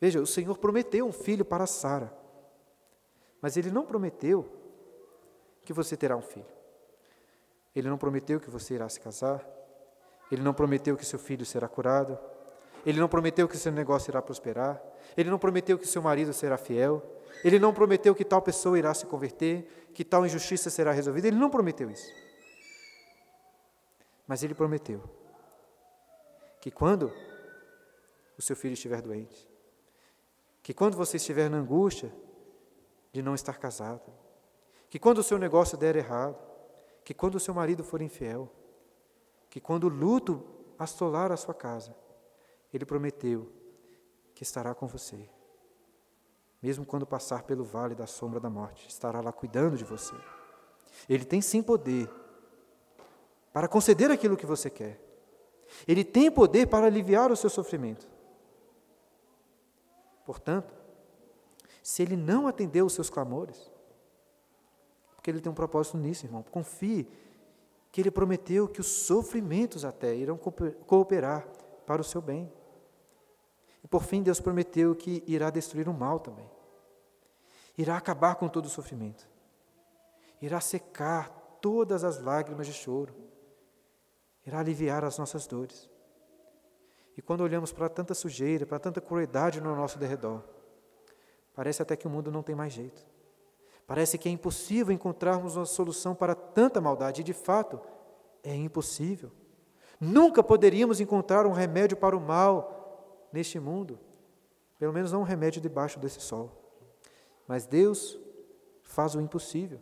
Veja, 0.00 0.20
o 0.20 0.26
Senhor 0.26 0.56
prometeu 0.58 1.06
um 1.06 1.12
filho 1.12 1.44
para 1.44 1.66
Sara. 1.66 2.12
Mas 3.40 3.56
ele 3.56 3.70
não 3.70 3.84
prometeu 3.84 4.50
que 5.62 5.72
você 5.72 5.96
terá 5.96 6.16
um 6.16 6.22
filho. 6.22 6.46
Ele 7.74 7.88
não 7.88 7.98
prometeu 7.98 8.40
que 8.40 8.50
você 8.50 8.74
irá 8.74 8.88
se 8.88 9.00
casar. 9.00 9.46
Ele 10.30 10.42
não 10.42 10.54
prometeu 10.54 10.96
que 10.96 11.04
seu 11.04 11.18
filho 11.18 11.44
será 11.44 11.68
curado. 11.68 12.18
Ele 12.86 13.00
não 13.00 13.08
prometeu 13.08 13.48
que 13.48 13.56
seu 13.56 13.72
negócio 13.72 14.10
irá 14.10 14.22
prosperar. 14.22 14.82
Ele 15.16 15.28
não 15.28 15.38
prometeu 15.38 15.78
que 15.78 15.86
seu 15.86 16.00
marido 16.00 16.32
será 16.32 16.56
fiel. 16.56 17.02
Ele 17.44 17.58
não 17.58 17.72
prometeu 17.72 18.14
que 18.14 18.24
tal 18.24 18.40
pessoa 18.40 18.78
irá 18.78 18.92
se 18.94 19.06
converter, 19.06 19.88
que 19.94 20.04
tal 20.04 20.24
injustiça 20.24 20.70
será 20.70 20.92
resolvida. 20.92 21.28
Ele 21.28 21.36
não 21.36 21.50
prometeu 21.50 21.90
isso. 21.90 22.12
Mas 24.26 24.42
ele 24.42 24.54
prometeu 24.54 25.02
que 26.60 26.70
quando 26.70 27.12
o 28.38 28.42
seu 28.42 28.54
filho 28.54 28.74
estiver 28.74 29.02
doente, 29.02 29.48
que 30.62 30.72
quando 30.72 30.96
você 30.96 31.16
estiver 31.16 31.50
na 31.50 31.56
angústia, 31.56 32.12
de 33.12 33.22
não 33.22 33.34
estar 33.34 33.58
casado, 33.58 34.12
que 34.88 34.98
quando 34.98 35.18
o 35.18 35.22
seu 35.22 35.38
negócio 35.38 35.76
der 35.76 35.96
errado, 35.96 36.38
que 37.04 37.14
quando 37.14 37.34
o 37.36 37.40
seu 37.40 37.52
marido 37.54 37.82
for 37.82 38.00
infiel, 38.00 38.50
que 39.50 39.60
quando 39.60 39.84
o 39.84 39.88
luto 39.88 40.42
assolar 40.78 41.32
a 41.32 41.36
sua 41.36 41.52
casa, 41.52 41.94
ele 42.72 42.86
prometeu 42.86 43.50
que 44.32 44.44
estará 44.44 44.74
com 44.74 44.86
você. 44.86 45.28
Mesmo 46.62 46.86
quando 46.86 47.04
passar 47.04 47.42
pelo 47.42 47.64
vale 47.64 47.94
da 47.94 48.06
sombra 48.06 48.38
da 48.38 48.48
morte, 48.48 48.88
estará 48.88 49.20
lá 49.20 49.32
cuidando 49.32 49.76
de 49.76 49.84
você. 49.84 50.14
Ele 51.08 51.24
tem 51.24 51.42
sim 51.42 51.62
poder 51.62 52.08
para 53.52 53.66
conceder 53.66 54.10
aquilo 54.10 54.36
que 54.36 54.46
você 54.46 54.70
quer. 54.70 55.00
Ele 55.86 56.04
tem 56.04 56.30
poder 56.30 56.68
para 56.68 56.86
aliviar 56.86 57.32
o 57.32 57.36
seu 57.36 57.50
sofrimento. 57.50 58.08
Portanto, 60.24 60.72
se 61.82 62.02
ele 62.02 62.16
não 62.16 62.46
atendeu 62.46 62.86
os 62.86 62.92
seus 62.92 63.10
clamores? 63.10 63.70
Porque 65.16 65.30
ele 65.30 65.40
tem 65.40 65.50
um 65.50 65.54
propósito 65.54 65.96
nisso, 65.96 66.24
irmão. 66.26 66.42
Confie 66.42 67.08
que 67.90 68.00
ele 68.00 68.10
prometeu 68.10 68.68
que 68.68 68.80
os 68.80 68.86
sofrimentos 68.86 69.84
até 69.84 70.14
irão 70.14 70.38
cooperar 70.38 71.46
para 71.86 72.00
o 72.00 72.04
seu 72.04 72.20
bem. 72.20 72.52
E 73.82 73.88
por 73.88 74.02
fim, 74.02 74.22
Deus 74.22 74.40
prometeu 74.40 74.94
que 74.94 75.24
irá 75.26 75.50
destruir 75.50 75.88
o 75.88 75.94
mal 75.94 76.20
também. 76.20 76.48
Irá 77.76 77.96
acabar 77.96 78.34
com 78.36 78.48
todo 78.48 78.66
o 78.66 78.70
sofrimento. 78.70 79.28
Irá 80.40 80.60
secar 80.60 81.30
todas 81.60 82.04
as 82.04 82.20
lágrimas 82.20 82.66
de 82.66 82.72
choro. 82.72 83.14
Irá 84.46 84.60
aliviar 84.60 85.04
as 85.04 85.18
nossas 85.18 85.46
dores. 85.46 85.88
E 87.16 87.22
quando 87.22 87.42
olhamos 87.42 87.72
para 87.72 87.88
tanta 87.88 88.14
sujeira, 88.14 88.66
para 88.66 88.78
tanta 88.78 89.00
crueldade 89.00 89.60
no 89.60 89.74
nosso 89.74 89.98
derredor, 89.98 90.42
Parece 91.54 91.82
até 91.82 91.96
que 91.96 92.06
o 92.06 92.10
mundo 92.10 92.30
não 92.30 92.42
tem 92.42 92.54
mais 92.54 92.72
jeito. 92.72 93.06
Parece 93.90 94.16
que 94.16 94.28
é 94.28 94.32
impossível 94.32 94.94
encontrarmos 94.94 95.56
uma 95.56 95.66
solução 95.66 96.14
para 96.14 96.32
tanta 96.32 96.80
maldade, 96.80 97.22
e 97.22 97.24
de 97.24 97.32
fato, 97.32 97.80
é 98.40 98.54
impossível. 98.54 99.32
Nunca 100.00 100.44
poderíamos 100.44 101.00
encontrar 101.00 101.44
um 101.44 101.50
remédio 101.50 101.96
para 101.96 102.16
o 102.16 102.20
mal 102.20 103.26
neste 103.32 103.58
mundo, 103.58 103.98
pelo 104.78 104.92
menos 104.92 105.10
não 105.10 105.22
um 105.22 105.24
remédio 105.24 105.60
debaixo 105.60 105.98
desse 105.98 106.20
sol. 106.20 106.52
Mas 107.48 107.66
Deus 107.66 108.16
faz 108.84 109.16
o 109.16 109.20
impossível. 109.20 109.80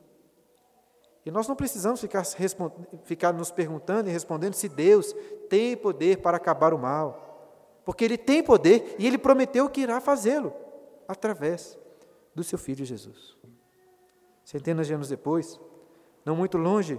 E 1.23 1.31
nós 1.31 1.47
não 1.47 1.55
precisamos 1.55 2.01
ficar, 2.01 2.25
ficar 3.05 3.35
nos 3.35 3.51
perguntando 3.51 4.09
e 4.09 4.13
respondendo 4.13 4.55
se 4.55 4.71
Deus 4.71 5.15
tem 5.51 5.77
poder 5.77 6.23
para 6.23 6.39
acabar 6.39 6.73
o 6.73 6.79
mal. 6.79 7.83
Porque 7.85 8.07
Ele 8.07 8.17
tem 8.17 8.43
poder 8.43 8.97
e 8.99 9.07
Ele 9.07 9.19
prometeu 9.19 9.69
que 9.69 9.83
irá 9.83 10.01
fazê-lo 10.01 10.55
através 11.07 11.79
do 12.35 12.43
seu 12.43 12.57
Filho 12.57 12.87
Jesus. 12.87 13.37
Centenas 14.49 14.87
de 14.87 14.95
anos 14.95 15.11
depois, 15.11 15.61
não 16.25 16.35
muito 16.35 16.57
longe 16.57 16.99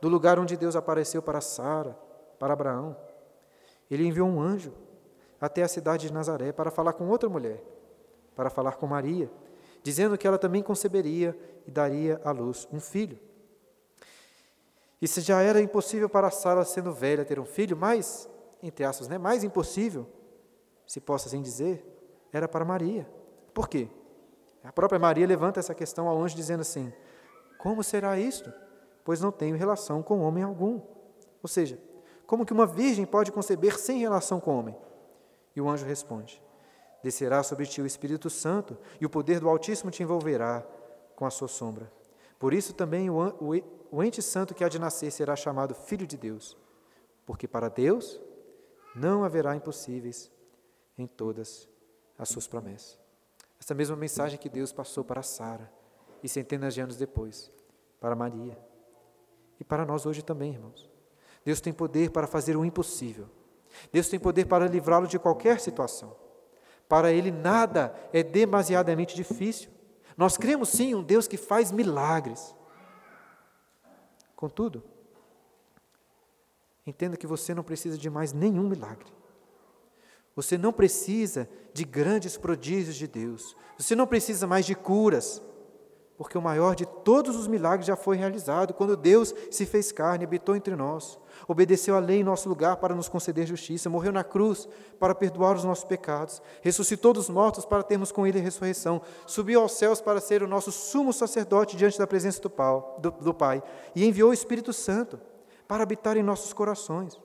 do 0.00 0.08
lugar 0.08 0.38
onde 0.38 0.56
Deus 0.56 0.76
apareceu 0.76 1.20
para 1.20 1.42
Sara, 1.42 1.94
para 2.38 2.54
Abraão, 2.54 2.96
ele 3.90 4.06
enviou 4.06 4.26
um 4.26 4.40
anjo 4.40 4.72
até 5.38 5.62
a 5.62 5.68
cidade 5.68 6.06
de 6.06 6.12
Nazaré 6.14 6.50
para 6.50 6.70
falar 6.70 6.94
com 6.94 7.06
outra 7.06 7.28
mulher, 7.28 7.62
para 8.34 8.48
falar 8.48 8.76
com 8.76 8.86
Maria, 8.86 9.30
dizendo 9.82 10.16
que 10.16 10.26
ela 10.26 10.38
também 10.38 10.62
conceberia 10.62 11.38
e 11.66 11.70
daria 11.70 12.18
à 12.24 12.30
luz 12.30 12.66
um 12.72 12.80
filho. 12.80 13.18
E 15.02 15.06
se 15.06 15.20
já 15.20 15.42
era 15.42 15.60
impossível 15.60 16.08
para 16.08 16.30
Sara, 16.30 16.64
sendo 16.64 16.94
velha, 16.94 17.26
ter 17.26 17.38
um 17.38 17.44
filho, 17.44 17.76
mais, 17.76 18.26
entre 18.62 18.86
aspas, 18.86 19.06
né, 19.06 19.18
mais 19.18 19.44
impossível, 19.44 20.06
se 20.86 20.98
possa 20.98 21.28
assim 21.28 21.42
dizer, 21.42 21.84
era 22.32 22.48
para 22.48 22.64
Maria. 22.64 23.06
Por 23.52 23.68
quê? 23.68 23.90
A 24.68 24.72
própria 24.72 24.98
Maria 24.98 25.26
levanta 25.26 25.58
essa 25.58 25.74
questão 25.74 26.06
ao 26.08 26.22
anjo, 26.22 26.36
dizendo 26.36 26.60
assim: 26.60 26.92
Como 27.56 27.82
será 27.82 28.18
isto? 28.18 28.52
Pois 29.02 29.18
não 29.18 29.32
tenho 29.32 29.56
relação 29.56 30.02
com 30.02 30.20
homem 30.20 30.44
algum. 30.44 30.82
Ou 31.42 31.48
seja, 31.48 31.78
como 32.26 32.44
que 32.44 32.52
uma 32.52 32.66
virgem 32.66 33.06
pode 33.06 33.32
conceber 33.32 33.78
sem 33.78 33.98
relação 33.98 34.38
com 34.38 34.58
homem? 34.58 34.76
E 35.56 35.60
o 35.62 35.70
anjo 35.70 35.86
responde: 35.86 36.42
Descerá 37.02 37.42
sobre 37.42 37.64
ti 37.64 37.80
o 37.80 37.86
Espírito 37.86 38.28
Santo, 38.28 38.76
e 39.00 39.06
o 39.06 39.10
poder 39.10 39.40
do 39.40 39.48
Altíssimo 39.48 39.90
te 39.90 40.02
envolverá 40.02 40.62
com 41.16 41.24
a 41.24 41.30
sua 41.30 41.48
sombra. 41.48 41.90
Por 42.38 42.52
isso 42.52 42.74
também 42.74 43.08
o, 43.08 44.04
ente 44.04 44.20
santo 44.20 44.54
que 44.54 44.62
há 44.62 44.68
de 44.68 44.78
nascer 44.78 45.10
será 45.10 45.34
chamado 45.34 45.74
Filho 45.74 46.06
de 46.06 46.18
Deus, 46.18 46.58
porque 47.24 47.48
para 47.48 47.70
Deus 47.70 48.20
não 48.94 49.24
haverá 49.24 49.56
impossíveis 49.56 50.30
em 50.98 51.06
todas 51.06 51.66
as 52.18 52.28
suas 52.28 52.46
promessas. 52.46 53.07
Essa 53.60 53.74
mesma 53.74 53.96
mensagem 53.96 54.38
que 54.38 54.48
Deus 54.48 54.72
passou 54.72 55.04
para 55.04 55.22
Sara 55.22 55.70
e 56.22 56.28
centenas 56.28 56.74
de 56.74 56.80
anos 56.80 56.96
depois 56.96 57.50
para 58.00 58.14
Maria 58.14 58.58
e 59.60 59.64
para 59.64 59.84
nós 59.84 60.06
hoje 60.06 60.22
também, 60.22 60.52
irmãos. 60.52 60.88
Deus 61.44 61.60
tem 61.60 61.72
poder 61.72 62.10
para 62.10 62.26
fazer 62.26 62.56
o 62.56 62.64
impossível. 62.64 63.28
Deus 63.92 64.08
tem 64.08 64.18
poder 64.18 64.46
para 64.46 64.66
livrá-lo 64.66 65.06
de 65.06 65.18
qualquer 65.18 65.60
situação. 65.60 66.16
Para 66.88 67.12
Ele 67.12 67.30
nada 67.30 67.94
é 68.12 68.22
demasiadamente 68.22 69.14
difícil. 69.14 69.70
Nós 70.16 70.36
cremos 70.36 70.70
sim 70.70 70.94
um 70.94 71.02
Deus 71.02 71.28
que 71.28 71.36
faz 71.36 71.70
milagres. 71.70 72.54
Contudo, 74.34 74.84
entenda 76.86 77.16
que 77.16 77.26
você 77.26 77.54
não 77.54 77.62
precisa 77.62 77.98
de 77.98 78.08
mais 78.08 78.32
nenhum 78.32 78.68
milagre. 78.68 79.17
Você 80.38 80.56
não 80.56 80.72
precisa 80.72 81.48
de 81.74 81.84
grandes 81.84 82.36
prodígios 82.36 82.94
de 82.94 83.08
Deus. 83.08 83.56
Você 83.76 83.96
não 83.96 84.06
precisa 84.06 84.46
mais 84.46 84.64
de 84.64 84.72
curas, 84.72 85.42
porque 86.16 86.38
o 86.38 86.40
maior 86.40 86.76
de 86.76 86.86
todos 86.86 87.34
os 87.34 87.48
milagres 87.48 87.88
já 87.88 87.96
foi 87.96 88.16
realizado 88.16 88.72
quando 88.72 88.96
Deus 88.96 89.34
se 89.50 89.66
fez 89.66 89.90
carne, 89.90 90.22
habitou 90.22 90.54
entre 90.54 90.76
nós, 90.76 91.18
obedeceu 91.48 91.96
a 91.96 91.98
lei 91.98 92.20
em 92.20 92.22
nosso 92.22 92.48
lugar 92.48 92.76
para 92.76 92.94
nos 92.94 93.08
conceder 93.08 93.48
justiça, 93.48 93.90
morreu 93.90 94.12
na 94.12 94.22
cruz 94.22 94.68
para 95.00 95.12
perdoar 95.12 95.56
os 95.56 95.64
nossos 95.64 95.82
pecados, 95.82 96.40
ressuscitou 96.62 97.12
dos 97.12 97.28
mortos 97.28 97.64
para 97.64 97.82
termos 97.82 98.12
com 98.12 98.24
Ele 98.24 98.38
a 98.38 98.42
ressurreição, 98.42 99.02
subiu 99.26 99.60
aos 99.60 99.72
céus 99.72 100.00
para 100.00 100.20
ser 100.20 100.44
o 100.44 100.46
nosso 100.46 100.70
sumo 100.70 101.12
sacerdote 101.12 101.76
diante 101.76 101.98
da 101.98 102.06
presença 102.06 102.40
do, 102.40 102.48
pau, 102.48 102.96
do, 103.02 103.10
do 103.10 103.34
Pai 103.34 103.60
e 103.92 104.06
enviou 104.06 104.30
o 104.30 104.34
Espírito 104.34 104.72
Santo 104.72 105.18
para 105.66 105.82
habitar 105.82 106.16
em 106.16 106.22
nossos 106.22 106.52
corações. 106.52 107.20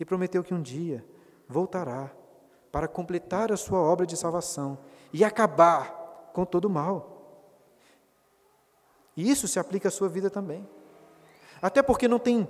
E 0.00 0.04
prometeu 0.04 0.42
que 0.42 0.52
um 0.52 0.60
dia 0.60 1.04
voltará 1.50 2.10
para 2.70 2.86
completar 2.86 3.50
a 3.50 3.56
sua 3.56 3.80
obra 3.80 4.06
de 4.06 4.16
salvação 4.16 4.78
e 5.12 5.24
acabar 5.24 6.30
com 6.32 6.44
todo 6.44 6.66
o 6.66 6.70
mal. 6.70 7.18
E 9.16 9.28
isso 9.28 9.48
se 9.48 9.58
aplica 9.58 9.88
à 9.88 9.90
sua 9.90 10.08
vida 10.08 10.30
também. 10.30 10.66
Até 11.60 11.82
porque 11.82 12.06
não 12.06 12.18
tem 12.18 12.48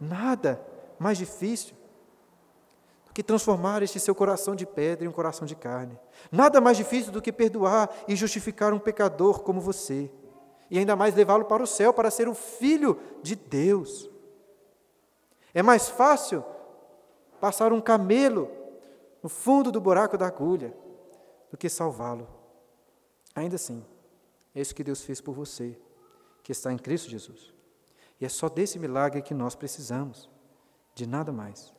nada 0.00 0.60
mais 0.98 1.18
difícil 1.18 1.76
do 3.06 3.12
que 3.12 3.22
transformar 3.22 3.82
este 3.82 4.00
seu 4.00 4.14
coração 4.14 4.56
de 4.56 4.64
pedra 4.64 5.04
em 5.04 5.08
um 5.08 5.12
coração 5.12 5.46
de 5.46 5.54
carne. 5.54 5.98
Nada 6.32 6.60
mais 6.60 6.76
difícil 6.76 7.12
do 7.12 7.20
que 7.20 7.30
perdoar 7.30 7.90
e 8.08 8.16
justificar 8.16 8.72
um 8.72 8.78
pecador 8.78 9.40
como 9.40 9.60
você. 9.60 10.10
E 10.70 10.78
ainda 10.78 10.96
mais 10.96 11.14
levá-lo 11.14 11.44
para 11.44 11.62
o 11.62 11.66
céu 11.66 11.92
para 11.92 12.10
ser 12.10 12.28
o 12.28 12.34
filho 12.34 12.98
de 13.22 13.36
Deus. 13.36 14.08
É 15.52 15.62
mais 15.62 15.88
fácil 15.88 16.44
passar 17.40 17.72
um 17.72 17.80
camelo 17.80 18.50
no 19.22 19.28
fundo 19.28 19.72
do 19.72 19.80
buraco 19.80 20.18
da 20.18 20.26
agulha 20.26 20.74
do 21.50 21.56
que 21.56 21.68
salvá-lo. 21.68 22.28
Ainda 23.34 23.56
assim, 23.56 23.84
é 24.54 24.60
isso 24.60 24.74
que 24.74 24.84
Deus 24.84 25.02
fez 25.02 25.20
por 25.20 25.34
você, 25.34 25.78
que 26.42 26.52
está 26.52 26.72
em 26.72 26.78
Cristo 26.78 27.08
Jesus. 27.08 27.52
E 28.20 28.24
é 28.24 28.28
só 28.28 28.48
desse 28.48 28.78
milagre 28.78 29.22
que 29.22 29.32
nós 29.32 29.54
precisamos, 29.54 30.28
de 30.94 31.06
nada 31.06 31.32
mais. 31.32 31.72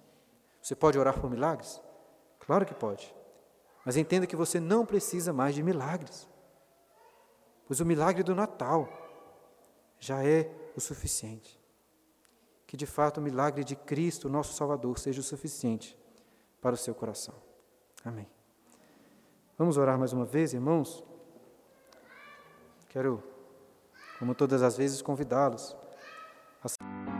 Você 0.62 0.76
pode 0.76 0.98
orar 0.98 1.20
por 1.20 1.30
milagres? 1.30 1.82
Claro 2.40 2.66
que 2.66 2.74
pode. 2.74 3.14
Mas 3.86 3.98
entenda 3.98 4.28
que 4.28 4.36
você 4.36 4.60
não 4.60 4.86
precisa 4.86 5.32
mais 5.32 5.54
de 5.54 5.62
milagres. 5.62 6.28
Pois 7.68 7.80
o 7.80 7.86
milagre 7.86 8.24
do 8.24 8.34
Natal 8.34 8.90
já 10.00 10.24
é 10.24 10.52
o 10.76 10.82
suficiente 10.82 11.61
que 12.72 12.78
de 12.78 12.86
fato 12.86 13.18
o 13.18 13.22
milagre 13.22 13.66
de 13.66 13.76
Cristo, 13.76 14.30
nosso 14.30 14.54
Salvador, 14.54 14.98
seja 14.98 15.20
o 15.20 15.24
suficiente 15.24 16.00
para 16.62 16.74
o 16.74 16.78
seu 16.78 16.96
coração. 16.96 17.36
Amém. 18.06 18.26
Vamos 19.58 19.76
orar 19.76 20.00
mais 20.00 20.14
uma 20.14 20.24
vez, 20.24 20.54
irmãos? 20.54 21.04
Quero, 22.88 23.22
como 24.18 24.34
todas 24.34 24.64
as 24.64 24.78
vezes, 24.78 25.02
convidá-los 25.02 25.76
a 26.64 27.11